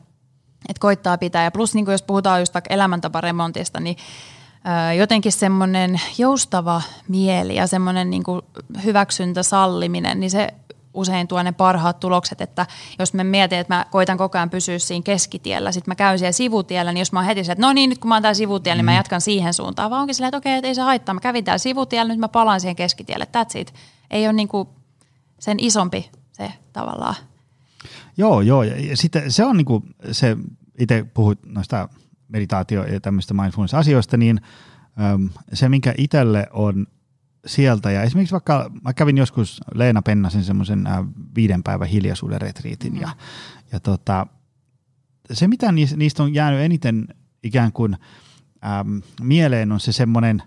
[0.69, 1.43] että koittaa pitää.
[1.43, 3.97] Ja plus niin kuin jos puhutaan just vaikka elämäntaparemontista, niin
[4.97, 8.41] jotenkin semmoinen joustava mieli ja semmoinen niin kuin
[8.83, 10.53] hyväksyntä, salliminen, niin se
[10.93, 12.65] usein tuo ne parhaat tulokset, että
[12.99, 16.31] jos mä mietin, että mä koitan koko ajan pysyä siinä keskitiellä, sitten mä käyn siellä
[16.31, 18.33] sivutiellä, niin jos mä oon heti se, että no niin, nyt kun mä oon täällä
[18.33, 18.95] sivutiellä, niin mä mm.
[18.95, 21.57] jatkan siihen suuntaan, vaan onkin silleen, että okei, että ei se haittaa, mä kävin täällä
[21.57, 23.73] sivutiellä, nyt mä palaan siihen keskitielle, that's it.
[24.11, 24.67] Ei ole niin kuin
[25.39, 27.15] sen isompi se tavallaan.
[28.17, 30.37] Joo, joo, ja sitten se on niin kuin se,
[30.79, 31.89] itse puhuit noista
[32.31, 34.41] meditaatio- ja tämmöistä mindfulness-asioista, niin
[35.53, 36.87] se, minkä itselle on
[37.45, 40.83] sieltä, ja esimerkiksi vaikka mä kävin joskus Leena Pennasen semmoisen
[41.35, 43.01] viiden päivän hiljaisuuden retriitin, mm.
[43.01, 43.09] ja,
[43.71, 44.27] ja tota,
[45.31, 47.07] se, mitä niistä on jäänyt eniten
[47.43, 47.97] ikään kuin
[48.65, 50.43] ähm, mieleen, on se semmoinen,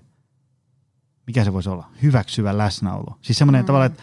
[1.27, 3.19] mikä se voisi olla, hyväksyvä läsnäolo.
[3.23, 3.67] Siis semmoinen mm.
[3.67, 4.03] tavalla, että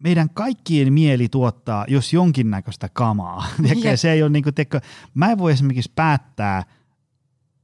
[0.00, 3.46] meidän kaikkien mieli tuottaa, jos jonkinnäköistä kamaa.
[3.96, 4.80] se ei ole niin kuin, teikö,
[5.14, 6.62] mä en voi esimerkiksi päättää–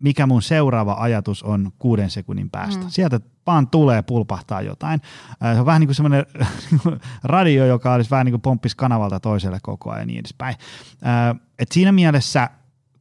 [0.05, 2.85] mikä mun seuraava ajatus on kuuden sekunnin päästä.
[2.85, 2.91] Mm.
[2.91, 5.01] Sieltä vaan tulee pulpahtaa jotain.
[5.55, 6.27] Se on vähän niin kuin semmoinen
[7.25, 10.55] radio, joka olisi vähän niin kuin pomppis kanavalta toiselle koko ajan ja niin edespäin.
[11.59, 12.51] Et siinä mielessä,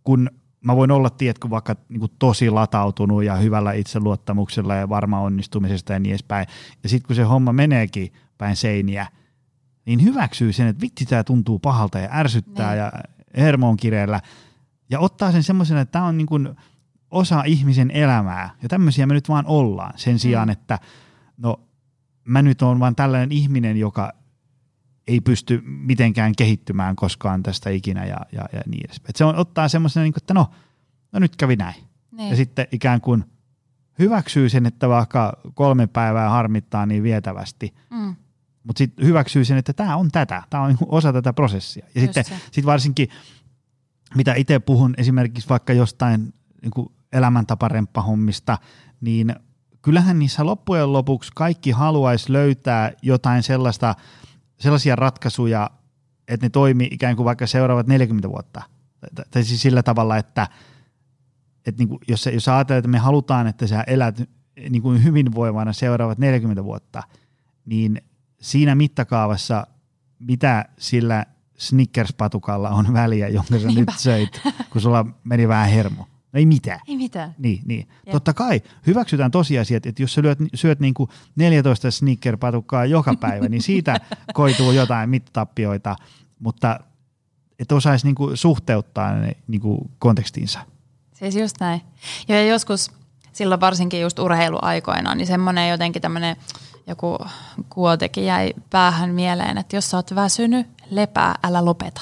[0.04, 0.30] kun
[0.62, 5.94] mä voin olla, tiedätkö, vaikka niin kuin tosi latautunut ja hyvällä itseluottamuksella ja varma onnistumisesta
[5.94, 6.48] ja niin edespäin,
[6.84, 9.08] ja sitten kun se homma meneekin päin seiniä,
[9.86, 12.80] niin hyväksyy sen, että vitsi tämä tuntuu pahalta ja ärsyttää niin.
[12.80, 12.92] ja
[13.38, 14.22] hermo on kireellä,
[14.90, 16.50] ja ottaa sen semmoisen, että tämä on niin kuin–
[17.14, 18.50] osa ihmisen elämää.
[18.64, 20.52] Ja tämmöisiä me nyt vaan ollaan sen sijaan, mm.
[20.52, 20.80] että
[21.38, 21.60] no
[22.26, 24.14] mä nyt on vaan tällainen ihminen, joka
[25.08, 29.10] ei pysty mitenkään kehittymään koskaan tästä ikinä ja, ja, ja niin edespäin.
[29.10, 30.52] Et se on ottaa semmoisen, niin että no,
[31.12, 31.84] no nyt kävi näin.
[32.12, 32.30] Niin.
[32.30, 33.24] Ja sitten ikään kuin
[34.00, 38.16] hyväksyy sen, että vaikka kolme päivää harmittaa niin vietävästi, mm.
[38.64, 41.86] mutta sitten hyväksyy sen, että tämä on tätä, tämä on niinku osa tätä prosessia.
[41.96, 43.08] Ja sitten sit varsinkin,
[44.16, 48.58] mitä itse puhun esimerkiksi vaikka jostain niin kuin elämäntaparemppahommista,
[49.02, 49.36] niin
[49.82, 53.96] kyllähän niissä loppujen lopuksi kaikki haluaisi löytää jotain sellaista,
[54.60, 55.70] sellaisia ratkaisuja,
[56.28, 58.62] että ne toimii ikään kuin vaikka seuraavat 40 vuotta.
[59.32, 60.48] Tai siis sillä tavalla, että,
[61.66, 64.22] että niin kuin jos, jos ajatellaan, että me halutaan, että sä elät
[64.70, 67.04] niin kuin hyvinvoivana seuraavat 40 vuotta,
[67.66, 68.02] niin
[68.42, 69.68] siinä mittakaavassa,
[70.20, 71.26] mitä sillä
[71.58, 73.92] Snickers-patukalla on väliä, jonka sä Niinpä.
[73.92, 76.08] nyt söit, kun sulla meni vähän hermo.
[76.34, 76.80] No ei mitään.
[76.88, 77.36] Ei mitään.
[77.38, 77.88] Niin, niin.
[78.12, 83.50] Totta kai hyväksytään tosiasiat, että jos sä lyöt, syöt niin kuin 14 sneaker-patukkaa joka päivä,
[83.50, 84.00] niin siitä
[84.34, 85.96] koituu jotain mittatappioita,
[86.40, 86.80] mutta
[87.60, 90.60] et osaisi niin kuin suhteuttaa ne niin kuin kontekstinsa.
[91.14, 91.82] Siis just näin.
[92.28, 92.92] Ja joskus
[93.34, 96.36] silloin varsinkin just urheiluaikoina, niin semmoinen jotenkin tämmöinen
[96.88, 97.18] joku
[97.70, 102.02] kuotekin jäi päähän mieleen, että jos sä oot väsynyt, lepää, älä lopeta.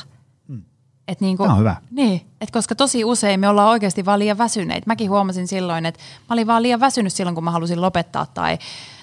[1.11, 1.75] Et niinku, Tämä on hyvä.
[1.91, 4.87] Niin, et koska tosi usein me ollaan oikeasti vaan liian väsyneitä.
[4.87, 8.25] Mäkin huomasin silloin, että mä olin vaan liian väsynyt silloin, kun mä halusin lopettaa.
[8.25, 8.57] Tai,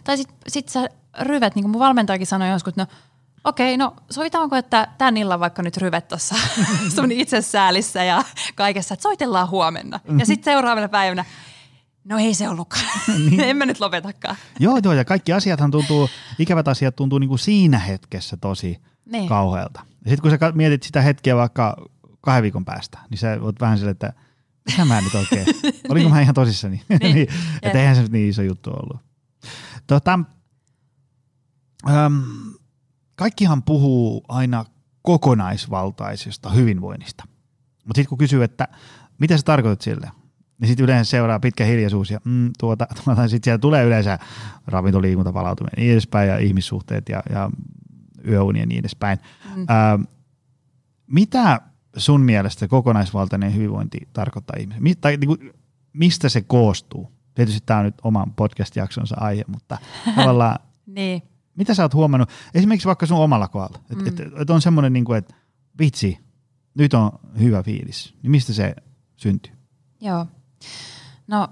[0.04, 0.88] tai sitten sit sä
[1.20, 2.86] ryvet, niin kuin mun valmentajakin sanoi joskus, että no
[3.44, 6.34] okei, no sovitaanko, että tän illan vaikka nyt ryvet tuossa
[6.96, 10.00] sun itsesäälissä ja kaikessa, että soitellaan huomenna.
[10.18, 11.24] Ja sitten seuraavana päivänä,
[12.04, 12.84] no ei se ollutkaan,
[13.30, 13.40] niin.
[13.40, 14.36] en mä nyt lopetakaan.
[14.60, 19.28] Joo, joo, ja kaikki asiathan tuntuu, ikävät asiat tuntuu niin kuin siinä hetkessä tosi niin.
[19.28, 19.80] kauhealta.
[20.04, 21.76] Ja sitten kun sä mietit sitä hetkeä vaikka
[22.28, 24.12] kahden viikon päästä, niin sä oot vähän silleen, että
[24.66, 25.46] mitä mä nyt oikein,
[25.88, 27.14] olinko mä ihan tosissani, niin.
[27.14, 27.28] niin,
[27.62, 29.00] että eihän se niin iso juttu ollut.
[29.86, 30.18] Tota,
[31.90, 32.22] äm,
[33.14, 34.64] kaikkihan puhuu aina
[35.02, 37.24] kokonaisvaltaisesta hyvinvoinnista.
[37.84, 38.68] Mutta sitten kun kysyy, että
[39.18, 40.10] mitä sä tarkoitat sille,
[40.60, 44.18] niin sitten yleensä seuraa pitkä hiljaisuus ja mm, tuota, tuota, sitten siellä tulee yleensä
[44.66, 47.50] ravintoliikunta, palautuminen ja niin edespäin ja ihmissuhteet ja, ja
[48.28, 49.18] yöuni ja niin edespäin.
[49.56, 49.64] Mm.
[49.68, 49.98] Ää,
[51.06, 51.60] mitä
[51.98, 54.82] sun mielestä kokonaisvaltainen hyvinvointi tarkoittaa ihmiselle?
[54.82, 55.52] Mi- tai, niin kuin,
[55.92, 57.12] mistä se koostuu?
[57.34, 59.78] Tietysti tämä on nyt oman podcast-jaksonsa aihe, mutta
[60.16, 61.22] tavallaan niin.
[61.56, 64.08] mitä sä oot huomannut, esimerkiksi vaikka sun omalla kohdalla, että mm.
[64.08, 65.34] et, et on semmoinen, niin että
[65.78, 66.18] vitsi,
[66.74, 68.74] nyt on hyvä fiilis, niin mistä se
[69.16, 69.52] syntyy?
[70.00, 70.26] Joo,
[71.26, 71.48] no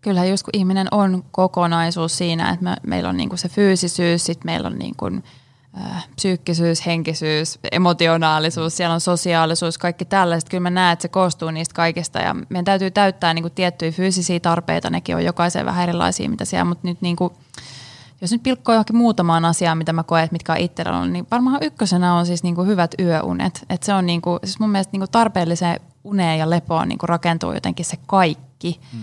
[0.00, 4.26] kyllähän just kun ihminen on kokonaisuus siinä, että me, meillä on niin kuin se fyysisyys,
[4.26, 5.22] sitten meillä on niin kuin–
[6.16, 10.48] psyykkisyys, henkisyys, emotionaalisuus, siellä on sosiaalisuus, kaikki tällaiset.
[10.48, 13.92] Kyllä mä näen, että se koostuu niistä kaikista ja meidän täytyy täyttää niin kuin tiettyjä
[13.92, 17.32] fyysisiä tarpeita, nekin on jokaisen vähän erilaisia, mitä siellä, mutta nyt niin kuin,
[18.20, 21.26] jos nyt pilkkoo johonkin muutamaan asiaan, mitä mä koen, että mitkä on itsellä on, niin
[21.30, 23.64] varmaan ykkösenä on siis niin kuin hyvät yöunet.
[23.70, 26.98] Et se on niin kuin, siis mun mielestä niin kuin tarpeelliseen uneen ja lepoon niin
[26.98, 28.80] kuin rakentuu jotenkin se kaikki.
[28.92, 29.00] Mm.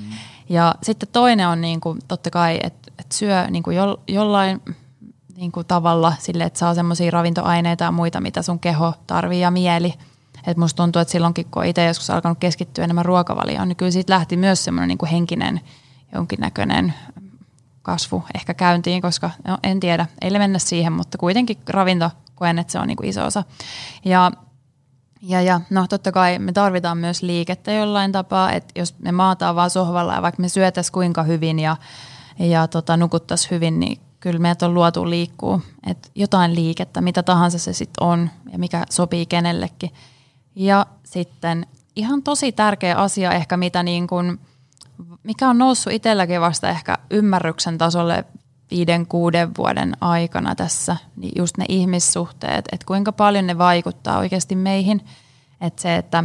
[0.49, 4.61] Ja sitten toinen on niin kuin, totta kai, että, että syö niin kuin jo, jollain
[5.37, 9.51] niin kuin tavalla sille, että saa semmoisia ravintoaineita ja muita, mitä sun keho tarvii ja
[9.51, 9.93] mieli.
[10.47, 14.13] Et musta tuntuu, että silloinkin, kun itse joskus alkanut keskittyä enemmän ruokavalioon, niin kyllä siitä
[14.13, 15.61] lähti myös semmoinen niin kuin henkinen
[16.13, 16.93] jonkinnäköinen
[17.81, 22.71] kasvu ehkä käyntiin, koska no, en tiedä, ei mennä siihen, mutta kuitenkin ravinto koen, että
[22.71, 23.43] se on niin kuin iso osa.
[24.05, 24.31] Ja
[25.21, 29.55] ja, ja no totta kai me tarvitaan myös liikettä jollain tapaa, että jos me maataan
[29.55, 31.77] vaan sohvalla ja vaikka me syötäisiin kuinka hyvin ja,
[32.39, 35.61] ja tota, nukuttaisiin hyvin, niin kyllä meidät on luotu liikkuu.
[35.87, 39.89] Että jotain liikettä, mitä tahansa se sitten on ja mikä sopii kenellekin.
[40.55, 44.39] Ja sitten ihan tosi tärkeä asia ehkä, mitä niin kun,
[45.23, 48.25] mikä on noussut itselläkin vasta ehkä ymmärryksen tasolle
[48.71, 54.55] viiden, kuuden vuoden aikana tässä, niin just ne ihmissuhteet, että kuinka paljon ne vaikuttaa oikeasti
[54.55, 55.05] meihin.
[55.61, 56.23] Että se, että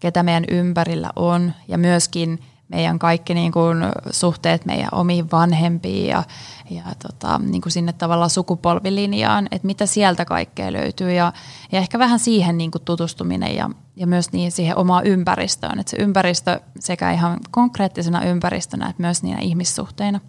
[0.00, 2.38] ketä meidän ympärillä on ja myöskin–
[2.68, 3.78] meidän kaikki niin kuin
[4.10, 6.22] suhteet meidän omiin vanhempiin ja,
[6.70, 11.32] ja tota, niin kuin sinne tavallaan sukupolvilinjaan, että mitä sieltä kaikkea löytyy ja,
[11.72, 15.90] ja ehkä vähän siihen niin kuin tutustuminen ja, ja myös niin siihen omaan ympäristöön, että
[15.90, 20.20] se ympäristö sekä ihan konkreettisena ympäristönä että myös niinä ihmissuhteina.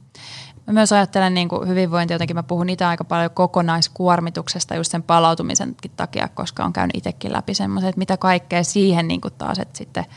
[0.68, 5.04] Mä myös ajattelen niin kuin hyvinvointi, jotenkin mä puhun itse aika paljon kokonaiskuormituksesta just sen
[5.04, 9.60] palautumisenkin takia, koska on käynyt itsekin läpi semmoiset, että mitä kaikkea siihen niin kuin taas,
[9.60, 10.06] että sitten–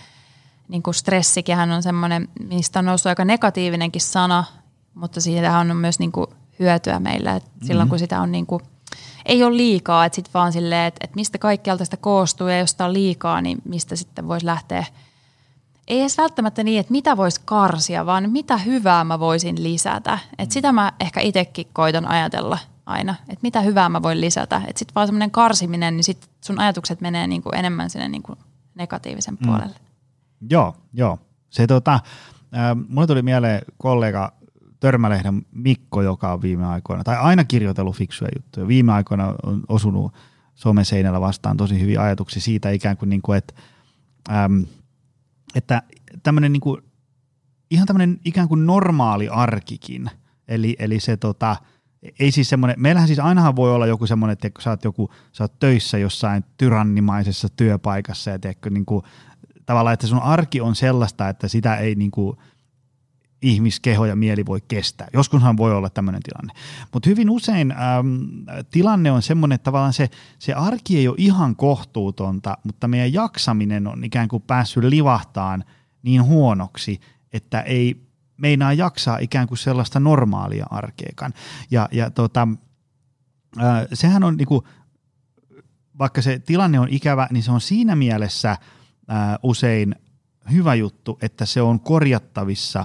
[0.68, 4.44] niin kuin stressikin on semmoinen, mistä on noussut aika negatiivinenkin sana,
[4.94, 6.26] mutta siitä on myös niin kuin
[6.58, 7.36] hyötyä meillä.
[7.36, 7.66] että mm-hmm.
[7.66, 8.62] Silloin kun sitä on niin kuin,
[9.26, 12.70] ei ole liikaa, että sitten vaan silleen, että, että mistä kaikkialta sitä koostuu ja jos
[12.70, 14.84] sitä on liikaa, niin mistä sitten voisi lähteä.
[15.88, 20.18] Ei edes välttämättä niin, että mitä voisi karsia, vaan mitä hyvää mä voisin lisätä.
[20.38, 24.62] Että sitä mä ehkä itsekin koitan ajatella aina, että mitä hyvää mä voin lisätä.
[24.66, 28.38] Sitten vaan semmoinen karsiminen, niin sit sun ajatukset menee niin kuin enemmän sinne niin kuin
[28.74, 29.70] negatiivisen mm.
[30.50, 31.18] Joo, joo.
[31.50, 32.00] Se tota,
[32.88, 34.32] mulle tuli mieleen kollega
[34.80, 38.68] Törmälehden Mikko, joka on viime aikoina, tai aina kirjoitellut fiksuja juttuja.
[38.68, 40.14] Viime aikoina on osunut
[40.54, 43.54] someseinällä vastaan tosi hyviä ajatuksia siitä ikään kuin, niin kuin että,
[44.30, 44.64] äm,
[45.54, 45.82] että
[46.22, 46.82] tämmöinen niin kuin,
[47.70, 50.10] ihan tämmöinen ikään kuin normaali arkikin,
[50.48, 51.56] eli, eli se tota,
[52.20, 55.44] ei siis semmoinen, meillähän siis ainahan voi olla joku semmoinen, että sä oot, joku, sä
[55.44, 59.02] oot töissä jossain tyrannimaisessa työpaikassa ja teekö, niin kuin,
[59.68, 62.36] tavallaan, että sun arki on sellaista, että sitä ei niin kuin
[63.42, 65.08] ihmiskeho ja mieli voi kestää.
[65.12, 66.52] Joskushan voi olla tämmöinen tilanne.
[66.92, 68.28] Mutta hyvin usein äm,
[68.70, 73.86] tilanne on semmoinen, että tavallaan se, se arki ei ole ihan kohtuutonta, mutta meidän jaksaminen
[73.86, 75.64] on ikään kuin päässyt livahtaan
[76.02, 77.00] niin huonoksi,
[77.32, 78.06] että ei
[78.36, 81.32] meinaa jaksaa ikään kuin sellaista normaalia arkeekan.
[81.70, 82.48] Ja, ja tota,
[83.60, 84.64] äh, sehän on niinku,
[85.98, 88.56] vaikka se tilanne on ikävä, niin se on siinä mielessä–
[89.08, 89.94] ää, usein
[90.52, 92.84] hyvä juttu, että se on korjattavissa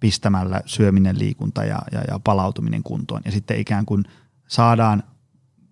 [0.00, 3.22] pistämällä syöminen, liikunta ja, ja, ja palautuminen kuntoon.
[3.24, 4.04] Ja sitten ikään kuin
[4.48, 5.02] saadaan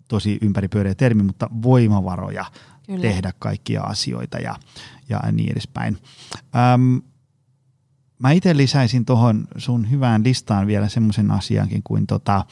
[0.08, 2.44] tosi ympäripyöreä termi, mutta voimavaroja
[2.86, 3.00] Kyllä.
[3.00, 4.56] tehdä kaikkia asioita ja,
[5.08, 5.98] ja niin edespäin.
[6.74, 7.02] Öm,
[8.18, 12.44] mä itse lisäisin tuohon sun hyvään listaan vielä semmoisen asiankin kuin tota,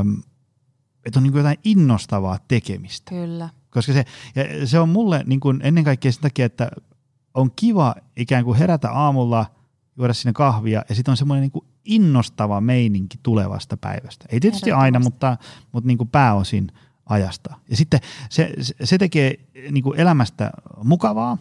[0.00, 0.22] öm,
[1.04, 3.10] että on niin jotain innostavaa tekemistä.
[3.10, 3.48] Kyllä.
[3.76, 4.04] Koska se,
[4.36, 6.70] ja se on mulle niin kuin ennen kaikkea sen takia, että
[7.34, 9.46] on kiva ikään kuin herätä aamulla,
[9.96, 14.24] juoda sinne kahvia ja sitten on semmoinen niin kuin innostava meininki tulevasta päivästä.
[14.28, 15.36] Ei tietysti aina, mutta,
[15.72, 16.72] mutta niin kuin pääosin
[17.06, 17.54] ajasta.
[17.70, 18.00] Ja sitten
[18.30, 18.52] se,
[18.84, 19.34] se tekee
[19.70, 20.50] niin kuin elämästä
[20.84, 21.38] mukavaa,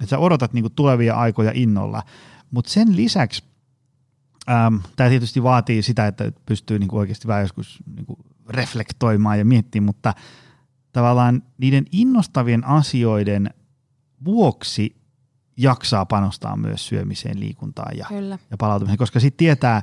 [0.00, 2.02] että sä odotat niin kuin tulevia aikoja innolla,
[2.50, 3.44] mutta sen lisäksi
[4.50, 8.18] ähm, tämä tietysti vaatii sitä, että pystyy niin kuin oikeasti vähän joskus niin kuin
[8.48, 10.14] reflektoimaan ja miettimään, mutta
[10.94, 13.50] tavallaan niiden innostavien asioiden
[14.24, 14.96] vuoksi
[15.56, 18.06] jaksaa panostaa myös syömiseen, liikuntaan ja,
[18.50, 19.82] ja palautumiseen, koska sitten tietää,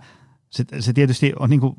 [0.49, 1.75] se, se tietysti on niin kuin,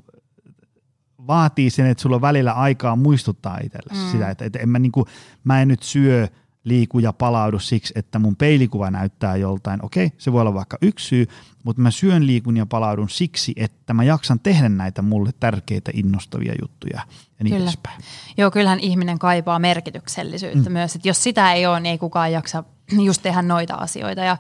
[1.27, 4.11] vaatii sen, että sulla on välillä aikaa muistuttaa itsellesi mm.
[4.11, 5.07] sitä, että, että en mä, niin kuin,
[5.45, 6.29] mä en nyt syö–
[6.65, 9.85] liiku ja palaudu siksi, että mun peilikuva näyttää joltain.
[9.85, 11.27] Okei, se voi olla vaikka yksi syy,
[11.65, 16.55] mutta mä syön, liikun ja palaudun siksi, että mä jaksan tehdä näitä mulle tärkeitä, innostavia
[16.61, 16.97] juttuja
[17.39, 17.65] ja niin Kyllä.
[17.65, 18.01] edespäin.
[18.37, 20.73] Joo, kyllähän ihminen kaipaa merkityksellisyyttä mm.
[20.73, 22.65] myös, että jos sitä ei ole, niin ei kukaan jaksa
[23.07, 24.37] just tehdä noita asioita ja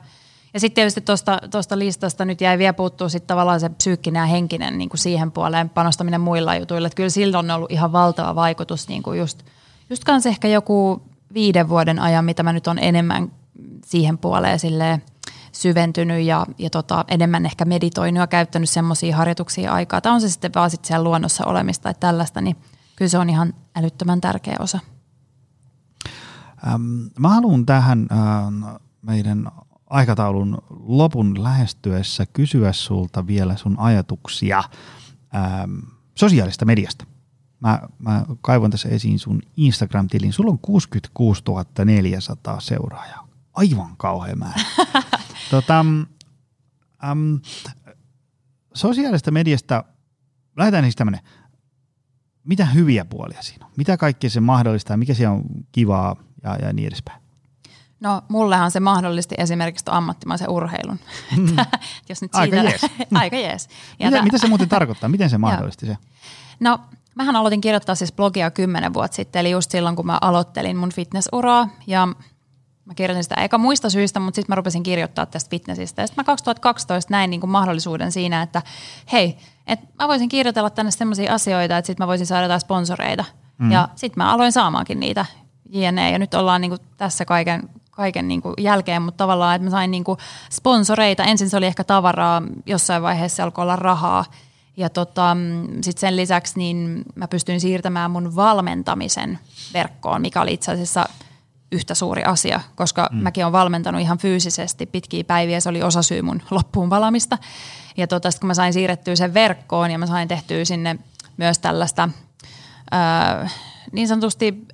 [0.54, 1.00] ja sitten tietysti
[1.50, 5.32] tuosta listasta nyt jäi vielä puuttuu sitten tavallaan se psyykkinen ja henkinen niin kuin siihen
[5.32, 6.86] puoleen panostaminen muilla jutuilla.
[6.86, 9.42] Että kyllä silloin on ollut ihan valtava vaikutus niin kuin just,
[9.90, 11.02] just kanssa ehkä joku
[11.34, 13.32] viiden vuoden ajan, mitä mä nyt on enemmän
[13.84, 15.02] siihen puoleen silleen
[15.52, 20.00] syventynyt ja, ja tota, enemmän ehkä meditoinut ja käyttänyt semmoisia harjoituksia aikaa.
[20.00, 22.56] Tämä on se sitten vaan sit siellä luonnossa olemista tai tällaista, niin
[22.96, 24.78] kyllä se on ihan älyttömän tärkeä osa.
[26.66, 26.82] Ähm,
[27.18, 29.50] mä haluan tähän äh, meidän
[29.86, 34.62] aikataulun lopun lähestyessä kysyä sulta vielä sun ajatuksia
[35.34, 35.78] ähm,
[36.14, 37.04] sosiaalista mediasta
[37.62, 40.32] mä, mä kaivon tässä esiin sun Instagram-tilin.
[40.32, 41.42] Sulla on 66
[41.84, 43.28] 400 seuraajaa.
[43.52, 44.60] Aivan kauhean määrä.
[45.50, 45.80] tota,
[47.10, 47.40] äm,
[48.74, 49.84] sosiaalista mediasta,
[50.56, 51.20] lähdetään siis tämmöinen,
[52.44, 53.72] mitä hyviä puolia siinä on?
[53.76, 55.42] Mitä kaikkea se mahdollistaa, mikä siellä on
[55.72, 57.22] kivaa ja, ja niin edespäin?
[58.00, 60.98] No mullehan se mahdollisti esimerkiksi ammattimaisen urheilun.
[61.36, 61.56] Mm.
[62.08, 62.82] Jos nyt siitä, aika jees.
[63.14, 63.68] aika jees.
[64.04, 65.08] mitä, mitä se muuten tarkoittaa?
[65.08, 65.96] Miten se mahdollisti se?
[66.60, 66.80] No
[67.14, 70.92] Mähän aloitin kirjoittaa siis blogia kymmenen vuotta sitten, eli just silloin, kun mä aloittelin mun
[70.92, 71.68] fitnessuraa.
[71.86, 72.08] Ja
[72.84, 76.02] mä kirjoitin sitä eikä muista syistä, mutta sitten mä rupesin kirjoittaa tästä fitnessistä.
[76.02, 78.62] Ja sitten mä 2012 näin niin kuin mahdollisuuden siinä, että
[79.12, 79.36] hei,
[79.66, 83.24] että mä voisin kirjoitella tänne sellaisia asioita, että sitten mä voisin saada jotain sponsoreita.
[83.58, 83.70] Mm.
[83.70, 85.26] Ja sitten mä aloin saamaankin niitä
[85.68, 86.10] jne.
[86.10, 89.70] Ja nyt ollaan niin kuin tässä kaiken, kaiken niin kuin jälkeen, mutta tavallaan, että mä
[89.70, 90.18] sain niin kuin
[90.50, 91.24] sponsoreita.
[91.24, 94.24] Ensin se oli ehkä tavaraa, jossain vaiheessa alkoi olla rahaa–
[94.82, 95.36] ja tota,
[95.82, 99.38] sit sen lisäksi niin mä pystyin siirtämään mun valmentamisen
[99.74, 101.08] verkkoon, mikä oli itse asiassa
[101.72, 103.18] yhtä suuri asia, koska mm.
[103.18, 107.38] mäkin olen valmentanut ihan fyysisesti pitkiä päiviä, se oli osa syy mun loppuun valamista.
[107.96, 110.98] Ja tota, kun mä sain siirrettyä sen verkkoon ja mä sain tehtyä sinne
[111.36, 112.08] myös tällaista
[112.90, 113.48] ää,
[113.92, 114.66] niin sanotusti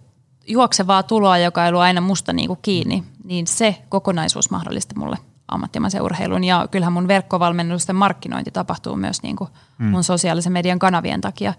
[0.46, 5.16] juoksevaa tuloa, joka ei ollut aina musta niinku kiinni, niin se kokonaisuus mahdollisti mulle
[5.48, 6.44] ammattimaisen urheilun.
[6.44, 9.86] Ja kyllähän mun verkkovalmennusten markkinointi tapahtuu myös niin kuin mm.
[9.86, 11.54] mun sosiaalisen median kanavien takia.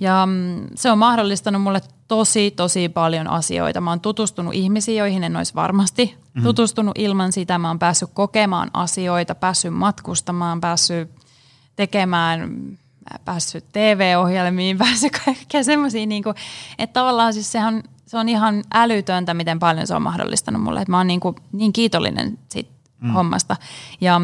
[0.00, 3.80] Ja mm, se on mahdollistanut mulle tosi, tosi paljon asioita.
[3.80, 6.42] Mä oon tutustunut ihmisiin, joihin en olisi varmasti mm.
[6.42, 7.58] tutustunut ilman sitä.
[7.58, 11.10] Mä oon päässyt kokemaan asioita, päässyt matkustamaan, päässyt
[11.76, 12.50] tekemään,
[13.24, 16.06] päässyt TV-ohjelmiin, päässyt kaikkea semmoisia.
[16.06, 16.34] Niin kuin,
[16.78, 20.80] että tavallaan siis sehän, se on ihan älytöntä, miten paljon se on mahdollistanut mulle.
[20.80, 23.10] Että mä oon niin, kuin, niin kiitollinen siitä mm.
[23.10, 23.56] hommasta.
[24.00, 24.20] Ja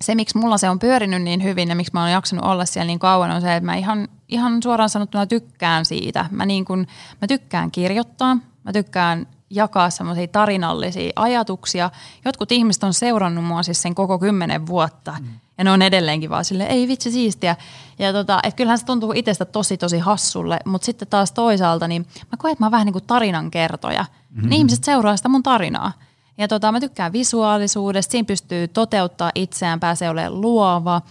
[0.00, 2.86] se, miksi mulla se on pyörinyt niin hyvin ja miksi mä oon jaksanut olla siellä
[2.86, 6.26] niin kauan, on se, että mä ihan, ihan suoraan sanottuna tykkään siitä.
[6.30, 6.86] Mä, niin kun,
[7.20, 11.90] mä tykkään kirjoittaa, mä tykkään jakaa semmoisia tarinallisia ajatuksia.
[12.24, 15.16] Jotkut ihmiset on seurannut mua siis sen koko kymmenen vuotta.
[15.20, 15.28] Mm.
[15.58, 17.56] Ja ne on edelleenkin vaan silleen, ei vitsi siistiä.
[17.98, 22.02] Ja tota, et kyllähän se tuntuu itsestä tosi tosi hassulle, mutta sitten taas toisaalta, niin
[22.02, 24.04] mä koen, että mä oon vähän niin kuin tarinan kertoja.
[24.30, 24.50] Mm-hmm.
[24.50, 25.92] Ne ihmiset seuraa sitä mun tarinaa.
[26.38, 31.02] Ja tota, mä tykkään visuaalisuudesta, siinä pystyy toteuttaa itseään, pääsee olemaan luova.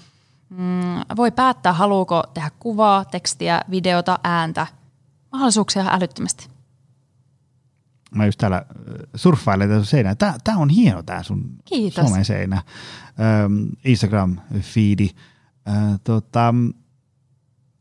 [0.50, 4.68] Mm, voi päättää, haluuko tehdä kuvaa, tekstiä, videota, ääntä.
[5.32, 6.48] Mahdollisuuksia älyttömästi.
[8.16, 8.66] Mä just täällä
[9.16, 10.16] surffailen tässä seinää.
[10.16, 12.06] Tää, tää on hieno tää sun Kiitos.
[12.06, 12.56] somen seinä.
[12.56, 15.10] Ähm, Instagram-feedi.
[15.68, 16.54] Äh, tota,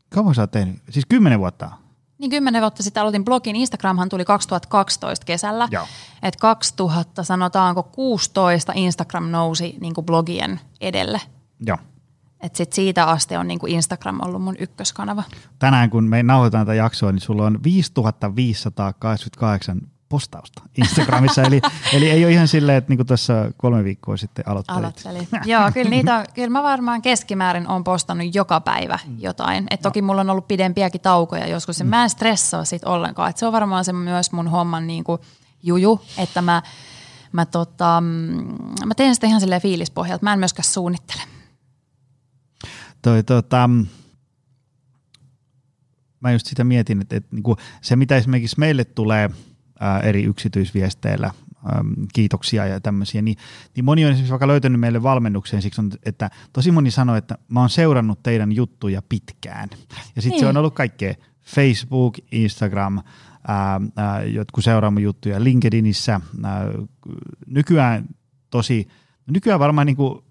[0.09, 0.81] kauan sä oot tehnyt?
[0.89, 1.71] Siis kymmenen vuotta
[2.23, 3.55] niin kymmenen vuotta sitten aloitin blogin.
[3.55, 5.69] Instagramhan tuli 2012 kesällä.
[6.23, 11.21] Että 2000 sanotaanko 16 Instagram nousi niin kuin blogien edelle.
[11.65, 11.77] Joo.
[12.41, 15.23] Et sit siitä asti on niin kuin Instagram ollut mun ykköskanava.
[15.59, 19.81] Tänään kun me nauhoitetaan tätä jaksoa, niin sulla on 5588
[20.13, 21.41] postausta Instagramissa.
[21.41, 21.61] eli,
[21.93, 24.79] eli ei ole ihan silleen, että niinku tässä kolme viikkoa sitten aloittelit.
[24.79, 25.27] Aloittelin.
[25.45, 29.15] Joo, kyllä, niitä, kyllä mä varmaan keskimäärin on postannut joka päivä mm.
[29.19, 29.67] jotain.
[29.69, 31.83] Et toki mulla on ollut pidempiäkin taukoja joskus.
[31.83, 31.89] Mm.
[31.89, 33.29] Mä en stressaa sit ollenkaan.
[33.29, 35.19] Et se on varmaan se myös mun homman niinku
[35.63, 36.61] juju, että mä,
[37.31, 38.07] mä, tota, mm,
[38.85, 40.23] mä teen sitä ihan silleen fiilispohjalta.
[40.23, 41.21] Mä en myöskään suunnittele.
[43.01, 43.69] Toi, tota,
[46.19, 49.29] mä just sitä mietin, että, että niin kuin se mitä esimerkiksi meille tulee
[50.03, 51.31] eri yksityisviesteillä,
[52.13, 53.37] kiitoksia ja tämmöisiä, niin,
[53.75, 57.37] niin moni on esimerkiksi vaikka löytänyt meille valmennukseen siksi, on, että tosi moni sanoi, että
[57.47, 59.69] mä oon seurannut teidän juttuja pitkään.
[60.15, 60.39] Ja sitten niin.
[60.39, 61.13] se on ollut kaikkea
[61.43, 63.01] Facebook, Instagram,
[63.47, 66.21] ää, ää, jotkut seuraamme juttuja LinkedInissä.
[66.43, 66.65] Ää,
[67.47, 68.05] nykyään
[68.49, 68.87] tosi,
[69.31, 70.23] nykyään varmaan niin kuin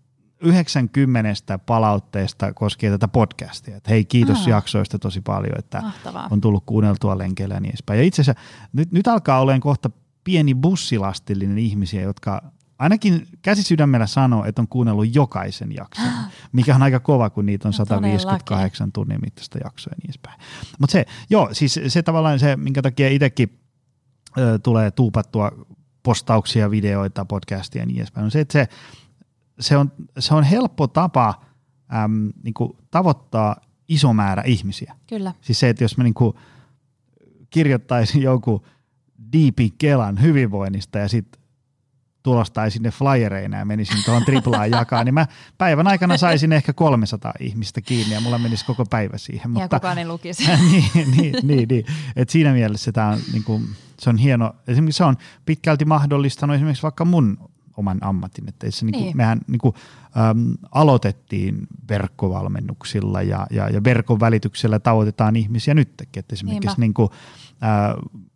[0.42, 3.76] 90 palautteesta koskien tätä podcastia.
[3.76, 4.50] Että hei, kiitos Aha.
[4.50, 6.28] jaksoista tosi paljon, että Mahtavaa.
[6.30, 7.98] on tullut kuunneltua lenkeillä ja niin edespäin.
[7.98, 9.90] Ja itse asiassa nyt, nyt alkaa olemaan kohta
[10.24, 12.42] pieni bussilastillinen ihmisiä, jotka
[12.78, 16.12] ainakin käsisydämellä sanoo, että on kuunnellut jokaisen jakson,
[16.52, 18.92] mikä on aika kova, kun niitä on no, 158 todellakin.
[18.92, 20.40] tunnin mittaista jaksoa ja niin edespäin.
[20.78, 23.58] Mutta se, joo, siis se tavallaan se, minkä takia itsekin
[24.38, 25.52] ö, tulee tuupattua
[26.02, 28.68] postauksia, videoita, podcastia ja niin edespäin, on se, että se,
[29.62, 31.34] se on, se on helppo tapa
[32.04, 33.56] äm, niin kuin tavoittaa
[33.88, 34.94] iso määrä ihmisiä.
[35.06, 35.34] Kyllä.
[35.40, 36.36] Siis se, että jos mä niin kuin
[37.50, 38.66] kirjoittaisin joku
[39.32, 41.42] diipin kelan hyvinvoinnista ja sitten
[42.22, 45.26] tulostaisin ne flyereina ja menisin tuohon triplaan jakaa, niin mä
[45.58, 49.42] päivän aikana saisin ehkä 300 ihmistä kiinni ja mulla menisi koko päivä siihen.
[49.42, 50.44] Ja mutta, kukaan ei lukisi.
[50.70, 51.84] niin, niin, niin, niin.
[52.16, 53.68] Et siinä mielessä tämä on, niin kuin,
[54.00, 54.54] se on hieno.
[54.66, 57.51] Esimerkiksi se on pitkälti mahdollistanut esimerkiksi vaikka mun
[57.82, 58.48] oman ammatin.
[58.48, 59.16] Että se, niin kuin, niin.
[59.16, 59.74] Mehän niin kuin,
[60.16, 66.06] äm, aloitettiin verkkovalmennuksilla ja, ja, ja verkon välityksellä tavoitetaan ihmisiä nytkin.
[66.16, 67.08] Että esimerkiksi niin kuin,
[67.62, 67.66] ä,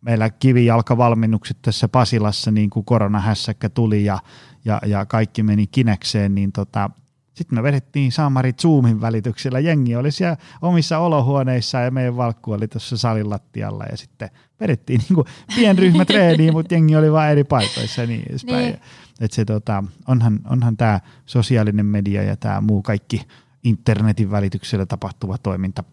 [0.01, 4.19] meillä kivijalkavalmennukset tässä Pasilassa, niin kuin koronahässäkkä tuli ja,
[4.65, 6.89] ja, ja kaikki meni kinekseen, niin tota,
[7.37, 9.59] sitten me vedettiin Samari Zoomin välityksellä.
[9.59, 14.29] Jengi oli siellä omissa olohuoneissa ja meidän valkku oli tuossa salin lattialla ja sitten
[14.59, 15.25] vedettiin niin
[15.55, 18.65] pienryhmätreeniin, mutta jengi oli vain eri paikoissa ja niin edespäin.
[18.65, 18.79] Niin.
[19.19, 23.27] Et se, tota, onhan, onhan tämä sosiaalinen media ja tämä muu kaikki
[23.63, 25.83] internetin välityksellä tapahtuva toiminta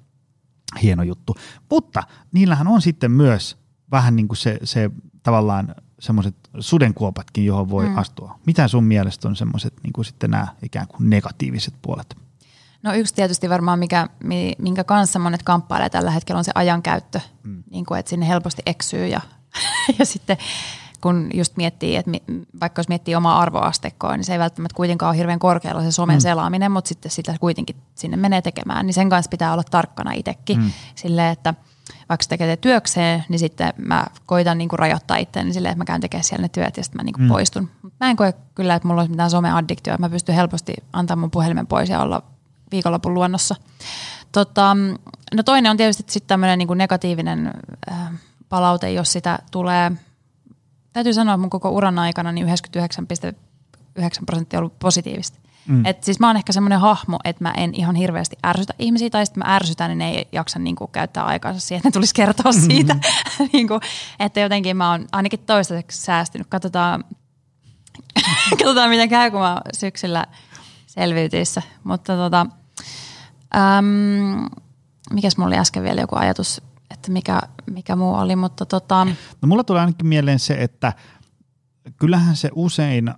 [0.83, 1.37] hieno juttu.
[1.71, 2.03] Mutta
[2.33, 3.57] niillähän on sitten myös
[3.91, 4.91] vähän niin kuin se, se
[5.23, 7.99] tavallaan semmoiset sudenkuopatkin, johon voi mm.
[7.99, 8.39] astua.
[8.47, 12.17] Mitä sun mielestä on semmoiset niin sitten nämä ikään kuin negatiiviset puolet?
[12.83, 14.09] No yksi tietysti varmaan, mikä,
[14.59, 17.63] minkä kanssa monet kamppailee tällä hetkellä on se ajankäyttö, mm.
[17.71, 19.21] niin kuin, että sinne helposti eksyy ja,
[19.99, 20.37] ja sitten
[21.05, 22.11] kun just miettii, että
[22.61, 26.17] vaikka jos miettii omaa arvoasteikkoa, niin se ei välttämättä kuitenkaan ole hirveän korkealla se somen
[26.17, 26.21] mm.
[26.21, 30.59] selaaminen, mutta sitten sitä kuitenkin sinne menee tekemään, niin sen kanssa pitää olla tarkkana itsekin
[30.59, 30.71] mm.
[30.95, 31.55] silleen, että
[32.09, 36.25] vaikka tekee työkseen, niin sitten mä koitan niinku rajoittaa itseäni silleen, että mä käyn tekemään
[36.25, 37.29] siellä ne työt ja sitten mä niinku mm.
[37.29, 37.71] poistun.
[38.01, 41.67] Mä en koe kyllä, että mulla olisi mitään someaddiktioa, mä pystyn helposti antamaan mun puhelimen
[41.67, 42.23] pois ja olla
[42.73, 43.55] viikonlopun luonnossa.
[44.33, 44.77] Tota,
[45.35, 47.53] no toinen on tietysti sitten tämmöinen niinku negatiivinen
[47.93, 48.11] äh,
[48.49, 49.93] palaute, jos sitä tulee–
[50.95, 52.53] täytyy sanoa, että mun koko uran aikana niin 99,9
[54.27, 55.39] prosenttia on ollut positiivista.
[55.69, 55.87] Mm.
[55.87, 59.27] Et siis mä oon ehkä semmoinen hahmo, että mä en ihan hirveästi ärsytä ihmisiä, tai
[59.27, 62.15] sitten mä ärsytän, niin ne ei jaksa niin kuin, käyttää aikaansa siihen, että ne tulisi
[62.15, 62.67] kertoa mm-hmm.
[62.67, 62.95] siitä.
[62.95, 63.49] Mm-hmm.
[63.53, 63.81] niin kuin,
[64.21, 66.47] että jotenkin mä oon ainakin toistaiseksi säästynyt.
[66.51, 67.05] Katsotaan,
[68.51, 70.27] katsotaan miten käy, kun mä syksyllä
[70.87, 71.63] selviytyissä.
[71.85, 72.47] Mutta tota,
[73.57, 74.47] äm,
[75.11, 76.63] mikäs mulla oli äsken vielä joku ajatus
[76.95, 77.41] että mikä,
[77.71, 79.05] mikä muu oli, mutta tota...
[79.43, 80.93] No mulla tulee ainakin mieleen se, että
[81.97, 83.15] kyllähän se usein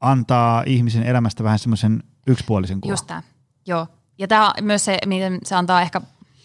[0.00, 2.92] antaa ihmisen elämästä vähän semmoisen yksipuolisen kuvan.
[2.92, 3.22] Just tämä,
[3.66, 3.86] joo.
[4.18, 6.00] Ja tämä myös se, miten se antaa ehkä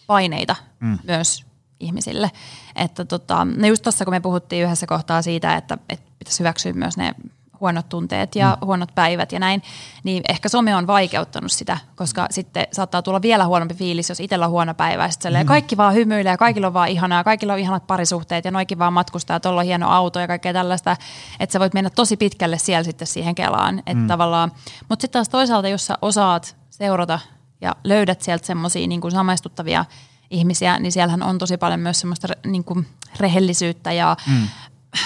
[0.07, 0.99] paineita mm.
[1.03, 1.45] myös
[1.79, 2.31] ihmisille.
[2.75, 6.73] Että tota, no just tuossa kun me puhuttiin yhdessä kohtaa siitä, että, että pitäisi hyväksyä
[6.73, 7.15] myös ne
[7.61, 8.65] huonot tunteet ja mm.
[8.65, 9.63] huonot päivät ja näin,
[10.03, 14.45] niin ehkä some on vaikeuttanut sitä, koska sitten saattaa tulla vielä huonompi fiilis, jos itsellä
[14.45, 15.45] on huono päivä ja sitten mm.
[15.45, 18.93] kaikki vaan hymyilee ja kaikilla on vaan ihanaa, kaikilla on ihanat parisuhteet ja noikin vaan
[18.93, 20.97] matkustaa ja tuolla on hieno auto ja kaikkea tällaista,
[21.39, 24.07] että sä voit mennä tosi pitkälle siellä sitten siihen kelaan, että mm.
[24.07, 24.51] tavallaan,
[24.89, 27.19] mutta sitten taas toisaalta, jos sä osaat seurata
[27.61, 29.85] ja löydät sieltä semmoisia niin samaistuttavia
[30.29, 32.87] ihmisiä, niin siellähän on tosi paljon myös semmoista niin kuin
[33.19, 34.47] rehellisyyttä ja mm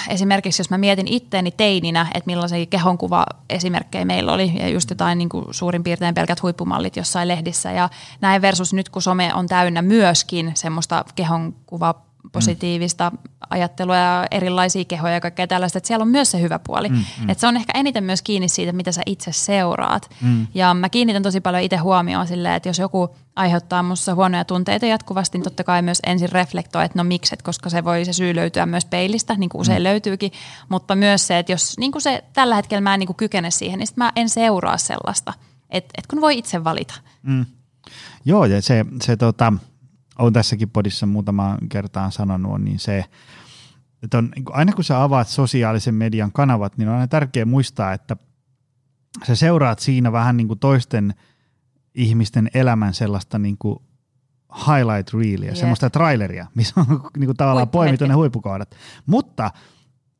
[0.08, 5.18] esimerkiksi jos mä mietin itteeni teininä, että millaisia kehonkuva esimerkkejä meillä oli, ja just jotain
[5.18, 7.88] niin kuin suurin piirtein pelkät huippumallit jossain lehdissä, ja
[8.20, 11.94] näin versus nyt, kun some on täynnä myöskin semmoista kehonkuva
[12.32, 13.12] positiivista
[13.50, 16.88] ajattelua ja erilaisia kehoja ja kaikkea tällaista, että siellä on myös se hyvä puoli.
[16.88, 17.28] Mm, mm.
[17.28, 20.10] Että se on ehkä eniten myös kiinni siitä, mitä sä itse seuraat.
[20.22, 20.46] Mm.
[20.54, 24.86] Ja mä kiinnitän tosi paljon itse huomioon silleen, että jos joku aiheuttaa musta huonoja tunteita
[24.86, 28.34] jatkuvasti, niin totta kai myös ensin reflektoi, että no mikset, koska se voi se syy
[28.34, 29.84] löytyä myös peilistä, niin kuin usein mm.
[29.84, 30.32] löytyykin,
[30.68, 33.50] mutta myös se, että jos niin kuin se tällä hetkellä mä en niin kuin kykene
[33.50, 35.32] siihen, niin mä en seuraa sellaista,
[35.70, 36.94] että, että kun voi itse valita.
[37.22, 37.46] Mm.
[38.24, 39.52] Joo, ja se, se tota,
[40.22, 43.04] on tässäkin podissa muutama kertaan sanonut, niin se,
[44.02, 47.92] että on, niin aina kun sä avaat sosiaalisen median kanavat, niin on aina tärkeää muistaa,
[47.92, 48.16] että
[49.26, 51.14] sä seuraat siinä vähän niin kuin toisten
[51.94, 53.78] ihmisten elämän sellaista niin kuin
[54.56, 55.56] highlight reelia, yeah.
[55.56, 56.86] semmoista traileria, missä on
[57.18, 58.74] niin kuin tavallaan poimittu ne huippukohdat.
[59.06, 59.50] Mutta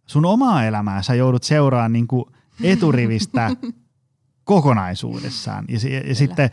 [0.06, 2.24] sun omaa elämää sä joudut seuraamaan niin kuin
[2.62, 3.50] eturivistä
[4.44, 5.64] kokonaisuudessaan.
[5.68, 6.50] Ja, ja, ja sitten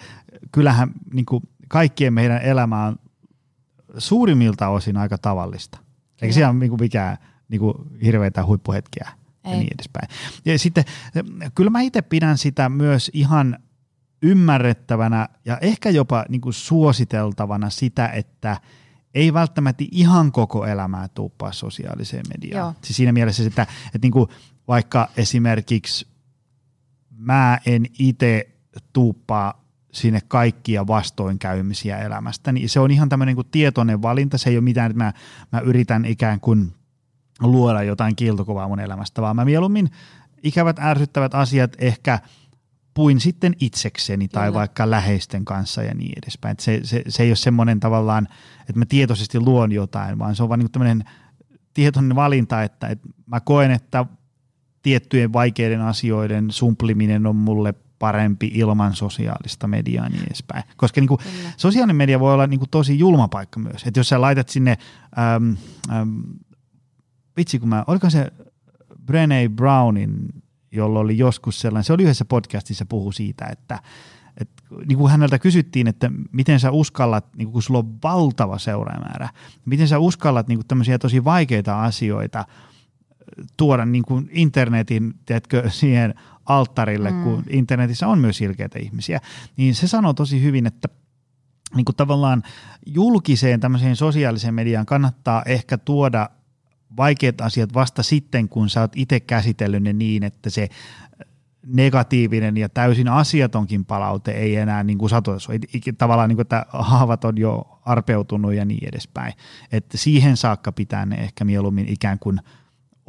[0.52, 2.96] kyllähän niin kuin kaikkien meidän elämä on
[3.98, 5.80] suurimmilta osin aika tavallista.
[6.22, 7.18] Eikä siellä ole niin mikään
[7.50, 7.74] niin kuin
[8.04, 9.08] hirveitä huippuhetkiä
[9.44, 9.52] Ei.
[9.52, 10.10] ja niin edespäin.
[10.46, 10.84] Ja sitten
[11.56, 13.60] kyllä mä itse pidän sitä myös ihan
[14.22, 18.58] ymmärrettävänä ja ehkä jopa niin kuin suositeltavana sitä, että
[19.14, 22.76] ei välttämättä ihan koko elämää tuuppaa sosiaaliseen mediaan.
[22.82, 24.30] Siis siinä mielessä, että, että niin kuin
[24.68, 26.08] vaikka esimerkiksi
[27.18, 28.50] mä en itse
[28.94, 29.59] tuuppaa
[29.92, 34.64] sinne kaikkia vastoinkäymisiä elämästä, niin se on ihan tämmöinen kuin tietoinen valinta, se ei ole
[34.64, 35.14] mitään, että mä,
[35.52, 36.74] mä yritän ikään kuin
[37.42, 39.90] luoda jotain kiiltokuvaa mun elämästä, vaan mä mieluummin
[40.44, 42.20] ikävät ärsyttävät asiat ehkä
[42.94, 44.60] puin sitten itsekseni tai Kyllä.
[44.60, 46.56] vaikka läheisten kanssa ja niin edespäin.
[46.60, 48.28] se, se, se ei ole semmoinen tavallaan,
[48.60, 51.04] että mä tietoisesti luon jotain, vaan se on vaan niin tämmöinen
[51.74, 54.06] tietoinen valinta, että, että mä koen, että
[54.82, 60.64] tiettyjen vaikeiden asioiden sumpliminen on mulle parempi ilman sosiaalista mediaa ja niin edespäin.
[60.78, 61.20] Koska niin kuin,
[61.58, 63.84] sosiaalinen media voi olla niin kuin tosi julma paikka myös.
[63.86, 64.78] Että jos sä laitat sinne,
[65.36, 65.58] äm,
[65.92, 66.24] äm,
[67.38, 68.32] vitsi kun mä, oliko se
[69.06, 70.30] Brené Brownin,
[70.72, 73.80] jolla oli joskus sellainen, se oli yhdessä podcastissa puhu siitä, että
[74.38, 74.50] et,
[74.88, 79.30] niin kuin häneltä kysyttiin, että miten sä uskallat, niin kuin kun sulla on valtava seuraamäärä,
[79.66, 82.46] miten sä uskallat niin kuin tämmöisiä tosi vaikeita asioita
[83.58, 86.14] tuoda niin kuin internetin, tiedätkö, siihen
[86.46, 87.24] alttarille, mm.
[87.24, 89.20] kun internetissä on myös ilkeitä ihmisiä,
[89.58, 90.88] niin se sanoo tosi hyvin, että
[91.76, 92.44] niin kuin tavallaan
[92.86, 96.30] julkiseen tämmöiseen sosiaaliseen mediaan kannattaa ehkä tuoda
[96.98, 100.70] vaikeat asiat vasta sitten, kun sä oot itse käsitellyt ne niin, että se
[101.66, 105.38] negatiivinen ja täysin asiatonkin palaute ei enää niin kuin satuta.
[105.98, 109.34] Tavallaan niin kuin, että haavat on jo arpeutunut ja niin edespäin.
[109.72, 112.40] Että siihen saakka pitää ne ehkä mieluummin ikään kuin–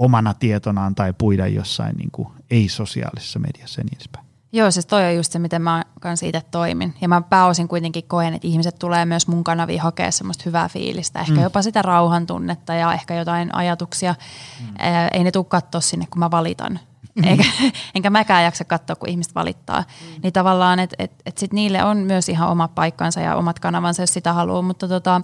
[0.01, 4.27] omana tietonaan tai puida jossain niin kuin ei-sosiaalisessa mediassa ja niin edespäin.
[4.53, 6.95] Joo, siis toi on just se, miten mä kanssa itse toimin.
[7.01, 11.21] Ja mä pääosin kuitenkin koen, että ihmiset tulee myös mun kanaviin hakea semmoista hyvää fiilistä.
[11.21, 11.43] Ehkä mm.
[11.43, 14.15] jopa sitä rauhan tunnetta ja ehkä jotain ajatuksia.
[14.61, 14.67] Mm.
[15.13, 16.81] Ei ne tule katsoa sinne, kun mä valitan.
[17.15, 17.25] Mm.
[17.25, 17.45] Eikä,
[17.95, 19.81] enkä mäkään jaksa katsoa, kun ihmiset valittaa.
[19.81, 20.21] Mm.
[20.23, 24.03] Niin tavallaan, että et, et sit niille on myös ihan oma paikkansa ja omat kanavansa,
[24.03, 24.63] jos sitä haluaa.
[24.63, 25.21] Mutta tota,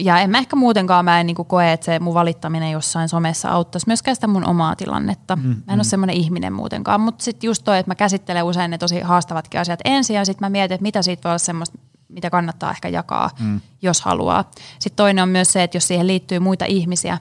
[0.00, 3.50] ja en mä ehkä muutenkaan, mä en niin koe, että se mun valittaminen jossain somessa
[3.50, 5.36] auttaisi myöskään sitä mun omaa tilannetta.
[5.36, 5.74] Mm, mä en mm.
[5.74, 9.60] ole semmoinen ihminen muutenkaan, mutta sitten just toi, että mä käsittelen usein ne tosi haastavatkin
[9.60, 11.78] asiat ensin ja sitten mä mietin, että mitä siitä voi olla semmoista,
[12.08, 13.60] mitä kannattaa ehkä jakaa, mm.
[13.82, 14.50] jos haluaa.
[14.78, 17.18] Sitten toinen on myös se, että jos siihen liittyy muita ihmisiä,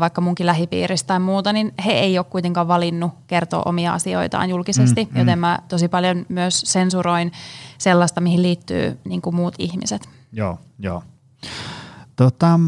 [0.00, 5.08] vaikka munkin lähipiiristä tai muuta, niin he ei ole kuitenkaan valinnut kertoa omia asioitaan julkisesti,
[5.10, 5.40] mm, joten mm.
[5.40, 7.32] mä tosi paljon myös sensuroin
[7.78, 10.08] sellaista, mihin liittyy niin kuin muut ihmiset.
[10.32, 11.02] Joo, joo.
[12.16, 12.60] Tota,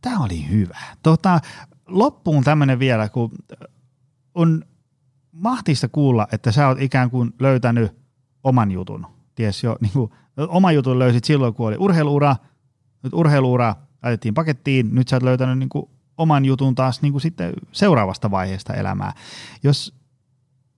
[0.00, 0.78] tämä oli hyvä.
[1.02, 1.40] Tota,
[1.86, 3.30] loppuun tämmöinen vielä, kun
[4.34, 4.64] on
[5.32, 7.92] mahtista kuulla, että sä oot ikään kuin löytänyt
[8.44, 9.06] oman jutun.
[9.34, 10.10] Ties jo, niin kuin,
[10.48, 12.36] oma jutun löysit silloin, kun oli urheiluura,
[13.02, 17.22] nyt urheiluura laitettiin pakettiin, nyt sä oot löytänyt niin kuin oman jutun taas niin kuin
[17.22, 19.12] sitten seuraavasta vaiheesta elämää.
[19.62, 19.94] Jos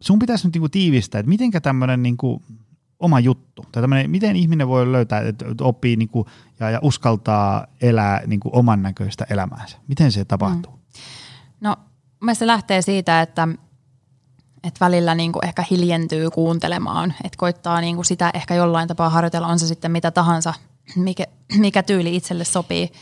[0.00, 2.42] sun pitäisi nyt niin kuin tiivistää, että mitenkä tämmöinen niin kuin
[3.00, 3.64] oma juttu.
[3.72, 6.26] Tai miten ihminen voi löytää, että oppii niin kuin,
[6.60, 9.78] ja, ja uskaltaa elää niin kuin oman näköistä elämäänsä.
[9.88, 10.72] Miten se tapahtuu?
[10.72, 10.78] Mm.
[11.60, 11.76] No,
[12.20, 13.48] mielestäni se lähtee siitä, että,
[14.64, 19.10] että välillä niin kuin ehkä hiljentyy kuuntelemaan, että koittaa niin kuin sitä ehkä jollain tapaa
[19.10, 20.54] harjoitella, on se sitten mitä tahansa,
[20.96, 21.24] mikä,
[21.56, 22.92] mikä tyyli itselle sopii.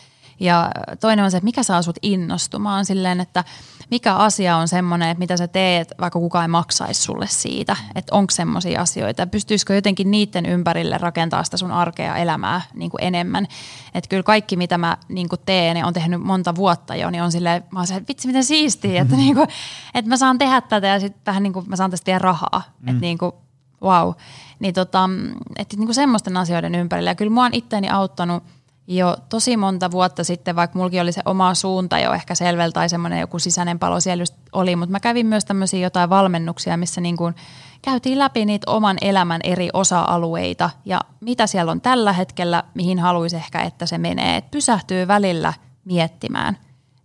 [0.43, 0.71] Ja
[1.01, 3.45] toinen on se, että mikä saa sut innostumaan silleen, että
[3.91, 8.15] mikä asia on semmoinen, että mitä sä teet, vaikka kukaan ei maksaisi sulle siitä, että
[8.15, 13.47] onko semmoisia asioita, pystyisikö jotenkin niiden ympärille rakentaa sitä sun arkea elämää niin kuin enemmän.
[13.95, 17.23] Että kyllä kaikki, mitä mä niin kuin teen ja on tehnyt monta vuotta jo, niin
[17.23, 19.49] on silleen, mä oon se, että vitsi miten siistiä, että, niin kuin,
[19.95, 22.63] että mä saan tehdä tätä ja sitten vähän niin kuin mä saan tästä tehdä rahaa,
[22.81, 22.89] mm.
[22.89, 23.33] että niin kuin,
[23.83, 24.13] wow.
[24.59, 25.11] Niin tota,
[25.57, 27.11] että niin kuin semmoisten asioiden ympärillä.
[27.11, 28.43] Ja kyllä mua on itteeni auttanut
[28.87, 32.89] jo tosi monta vuotta sitten, vaikka mulki oli se oma suunta jo ehkä selvel tai
[32.89, 37.01] semmoinen joku sisäinen palo siellä just oli, mutta mä kävin myös tämmöisiä jotain valmennuksia, missä
[37.01, 37.35] niin kuin
[37.83, 43.37] käytiin läpi niitä oman elämän eri osa-alueita ja mitä siellä on tällä hetkellä, mihin haluaisi
[43.37, 44.37] ehkä, että se menee.
[44.37, 45.53] Et pysähtyy välillä
[45.85, 46.59] miettimään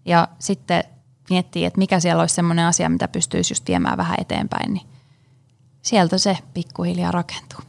[0.06, 0.84] ja sitten
[1.30, 4.88] miettii, että mikä siellä olisi semmoinen asia, mitä pystyisi just viemään vähän eteenpäin, niin
[5.82, 7.60] sieltä se pikkuhiljaa rakentuu.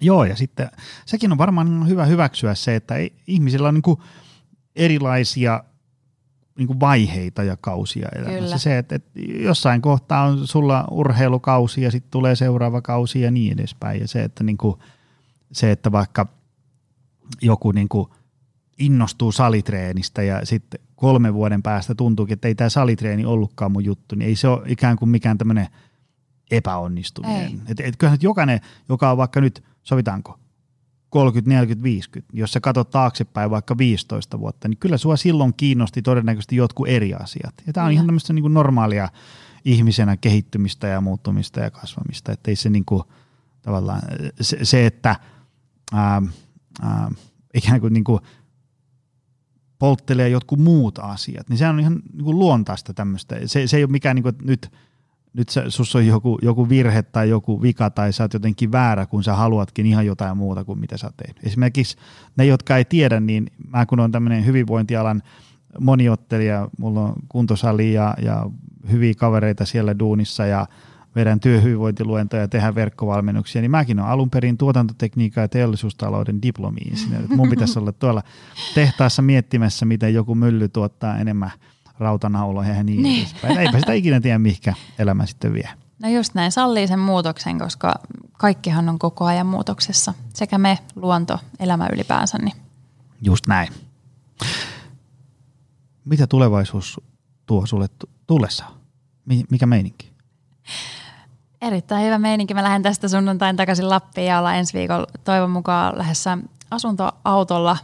[0.00, 0.70] Joo, ja sitten
[1.06, 4.00] sekin on varmaan hyvä hyväksyä se, että ei, ihmisillä on niin kuin
[4.76, 5.64] erilaisia
[6.58, 8.40] niin kuin vaiheita ja kausia elämässä.
[8.40, 8.58] Kyllä.
[8.58, 13.52] Se, että, että jossain kohtaa on sulla urheilukausi ja sitten tulee seuraava kausi ja niin
[13.52, 14.00] edespäin.
[14.00, 14.76] Ja se, että, niin kuin,
[15.52, 16.26] se, että vaikka
[17.42, 18.10] joku niin kuin
[18.78, 24.14] innostuu salitreenistä ja sitten kolmen vuoden päästä tuntuukin, että ei tämä salitreeni ollutkaan mun juttu,
[24.14, 25.66] niin ei se ole ikään kuin mikään tämmöinen
[26.50, 27.62] epäonnistuminen.
[27.68, 30.38] Et, et kyllähän jokainen, joka on vaikka nyt, sovitaanko,
[31.10, 36.02] 30, 40, 50, jos sä katsot taaksepäin vaikka 15 vuotta, niin kyllä sua silloin kiinnosti
[36.02, 37.54] todennäköisesti jotkut eri asiat.
[37.66, 39.08] Ja tämä on ihan tämmöistä niin kuin normaalia
[39.64, 43.02] ihmisenä kehittymistä ja muuttumista ja kasvamista, että ei se niin kuin,
[43.62, 44.02] tavallaan
[44.40, 45.16] se, se että
[45.92, 46.22] ää,
[46.82, 47.10] ää,
[47.54, 48.20] ikään kuin, niin kuin
[49.78, 53.36] polttelee jotkut muut asiat, niin se on ihan niin kuin luontaista tämmöistä.
[53.46, 54.72] Se, se ei ole mikään niin kuin, nyt,
[55.34, 59.06] nyt sä, sus on joku, joku virhe tai joku vika tai sä oot jotenkin väärä,
[59.06, 61.36] kun sä haluatkin ihan jotain muuta kuin mitä sä teet.
[61.42, 61.96] Esimerkiksi
[62.36, 65.22] ne, jotka ei tiedä, niin mä kun on tämmöinen hyvinvointialan
[65.80, 68.46] moniottelija, mulla on kuntosali ja, ja
[68.90, 70.66] hyviä kavereita siellä duunissa ja
[71.16, 77.26] vedän työhyvinvointiluentoja ja tehdään verkkovalmennuksia, niin mäkin olen alun perin tuotantotekniikan ja teollisuustalouden diplomi-insinööri.
[77.36, 78.22] Mun pitäisi olla tuolla
[78.74, 81.50] tehtaassa miettimässä, miten joku mylly tuottaa enemmän
[82.00, 83.26] rautanauloja ja niin, niin.
[83.26, 83.58] edespäin.
[83.58, 85.68] Eipä sitä ikinä tiedä, mihinkä elämä sitten vie.
[86.02, 87.94] No just näin, sallii sen muutoksen, koska
[88.32, 90.14] kaikkihan on koko ajan muutoksessa.
[90.34, 92.38] Sekä me, luonto, elämä ylipäänsä.
[92.38, 92.56] Niin.
[93.22, 93.68] Just näin.
[96.04, 97.00] Mitä tulevaisuus
[97.46, 97.86] tuo sulle
[98.26, 98.64] tullessa?
[99.50, 100.12] Mikä meininki?
[101.62, 102.54] Erittäin hyvä meininki.
[102.54, 106.38] Mä lähden tästä sunnuntain takaisin Lappiin ja ollaan ensi viikolla toivon mukaan lähdössä
[106.70, 107.76] asuntoautolla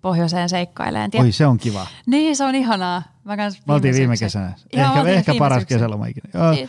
[0.00, 1.10] pohjoiseen seikkaileen.
[1.18, 1.86] Oi, se on kiva.
[2.06, 3.02] Niin, se on ihanaa.
[3.24, 3.36] Mä,
[3.66, 4.52] Mä oltiin viime kesänä.
[4.72, 6.30] Joo, ehkä ehkä paras kesäloma ikinä.
[6.34, 6.50] Joo.
[6.50, 6.68] Niin.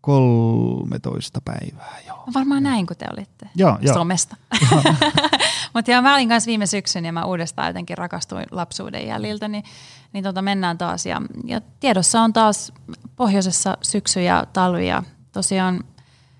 [0.00, 2.16] 13 päivää, joo.
[2.26, 3.94] No varmaan näin, kun te olitte joo, joo.
[3.94, 4.36] somesta.
[5.74, 9.64] Mutta joo, mä olin kanssa viime syksyn ja mä uudestaan jotenkin rakastuin lapsuuden jäljiltä, niin,
[10.12, 11.06] niin tota mennään taas.
[11.06, 12.72] Ja, ja tiedossa on taas
[13.16, 15.02] pohjoisessa syksy ja talvi ja
[15.32, 15.84] tosiaan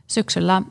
[0.06, 0.62] syksyllä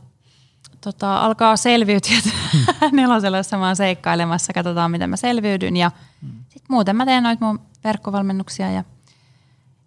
[0.83, 2.17] tota, alkaa selviytyä
[2.91, 6.29] nelosella samaan seikkailemassa, katsotaan miten mä selviydyn ja mm.
[6.49, 8.83] sitten muuten mä teen noita mun verkkovalmennuksia ja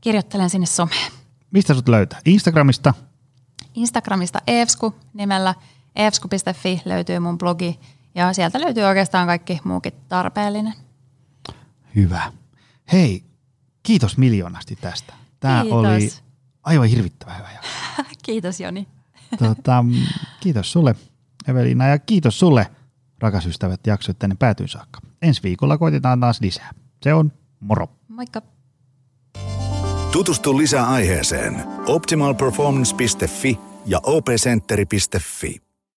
[0.00, 1.12] kirjoittelen sinne someen.
[1.50, 2.20] Mistä sut löytää?
[2.24, 2.94] Instagramista?
[3.74, 5.54] Instagramista eefsku nimellä
[5.96, 7.80] eefsku.fi löytyy mun blogi
[8.14, 10.74] ja sieltä löytyy oikeastaan kaikki muukin tarpeellinen.
[11.96, 12.32] Hyvä.
[12.92, 13.24] Hei,
[13.82, 15.14] kiitos miljoonasti tästä.
[15.40, 15.78] Tämä kiitos.
[15.78, 16.12] oli
[16.62, 17.48] aivan hirvittävän hyvä
[18.26, 18.95] kiitos Joni.
[19.38, 19.84] Tota,
[20.40, 20.94] kiitos sulle
[21.48, 22.66] Evelina ja kiitos sulle
[23.20, 25.00] rakas ystävät jaksoit tänne päätyyn saakka.
[25.22, 26.70] Ensi viikolla koitetaan taas lisää.
[27.02, 27.88] Se on moro.
[28.08, 28.42] Moikka.
[30.12, 35.65] Tutustu lisää aiheeseen optimalperformance.fi ja opcenteri.fi.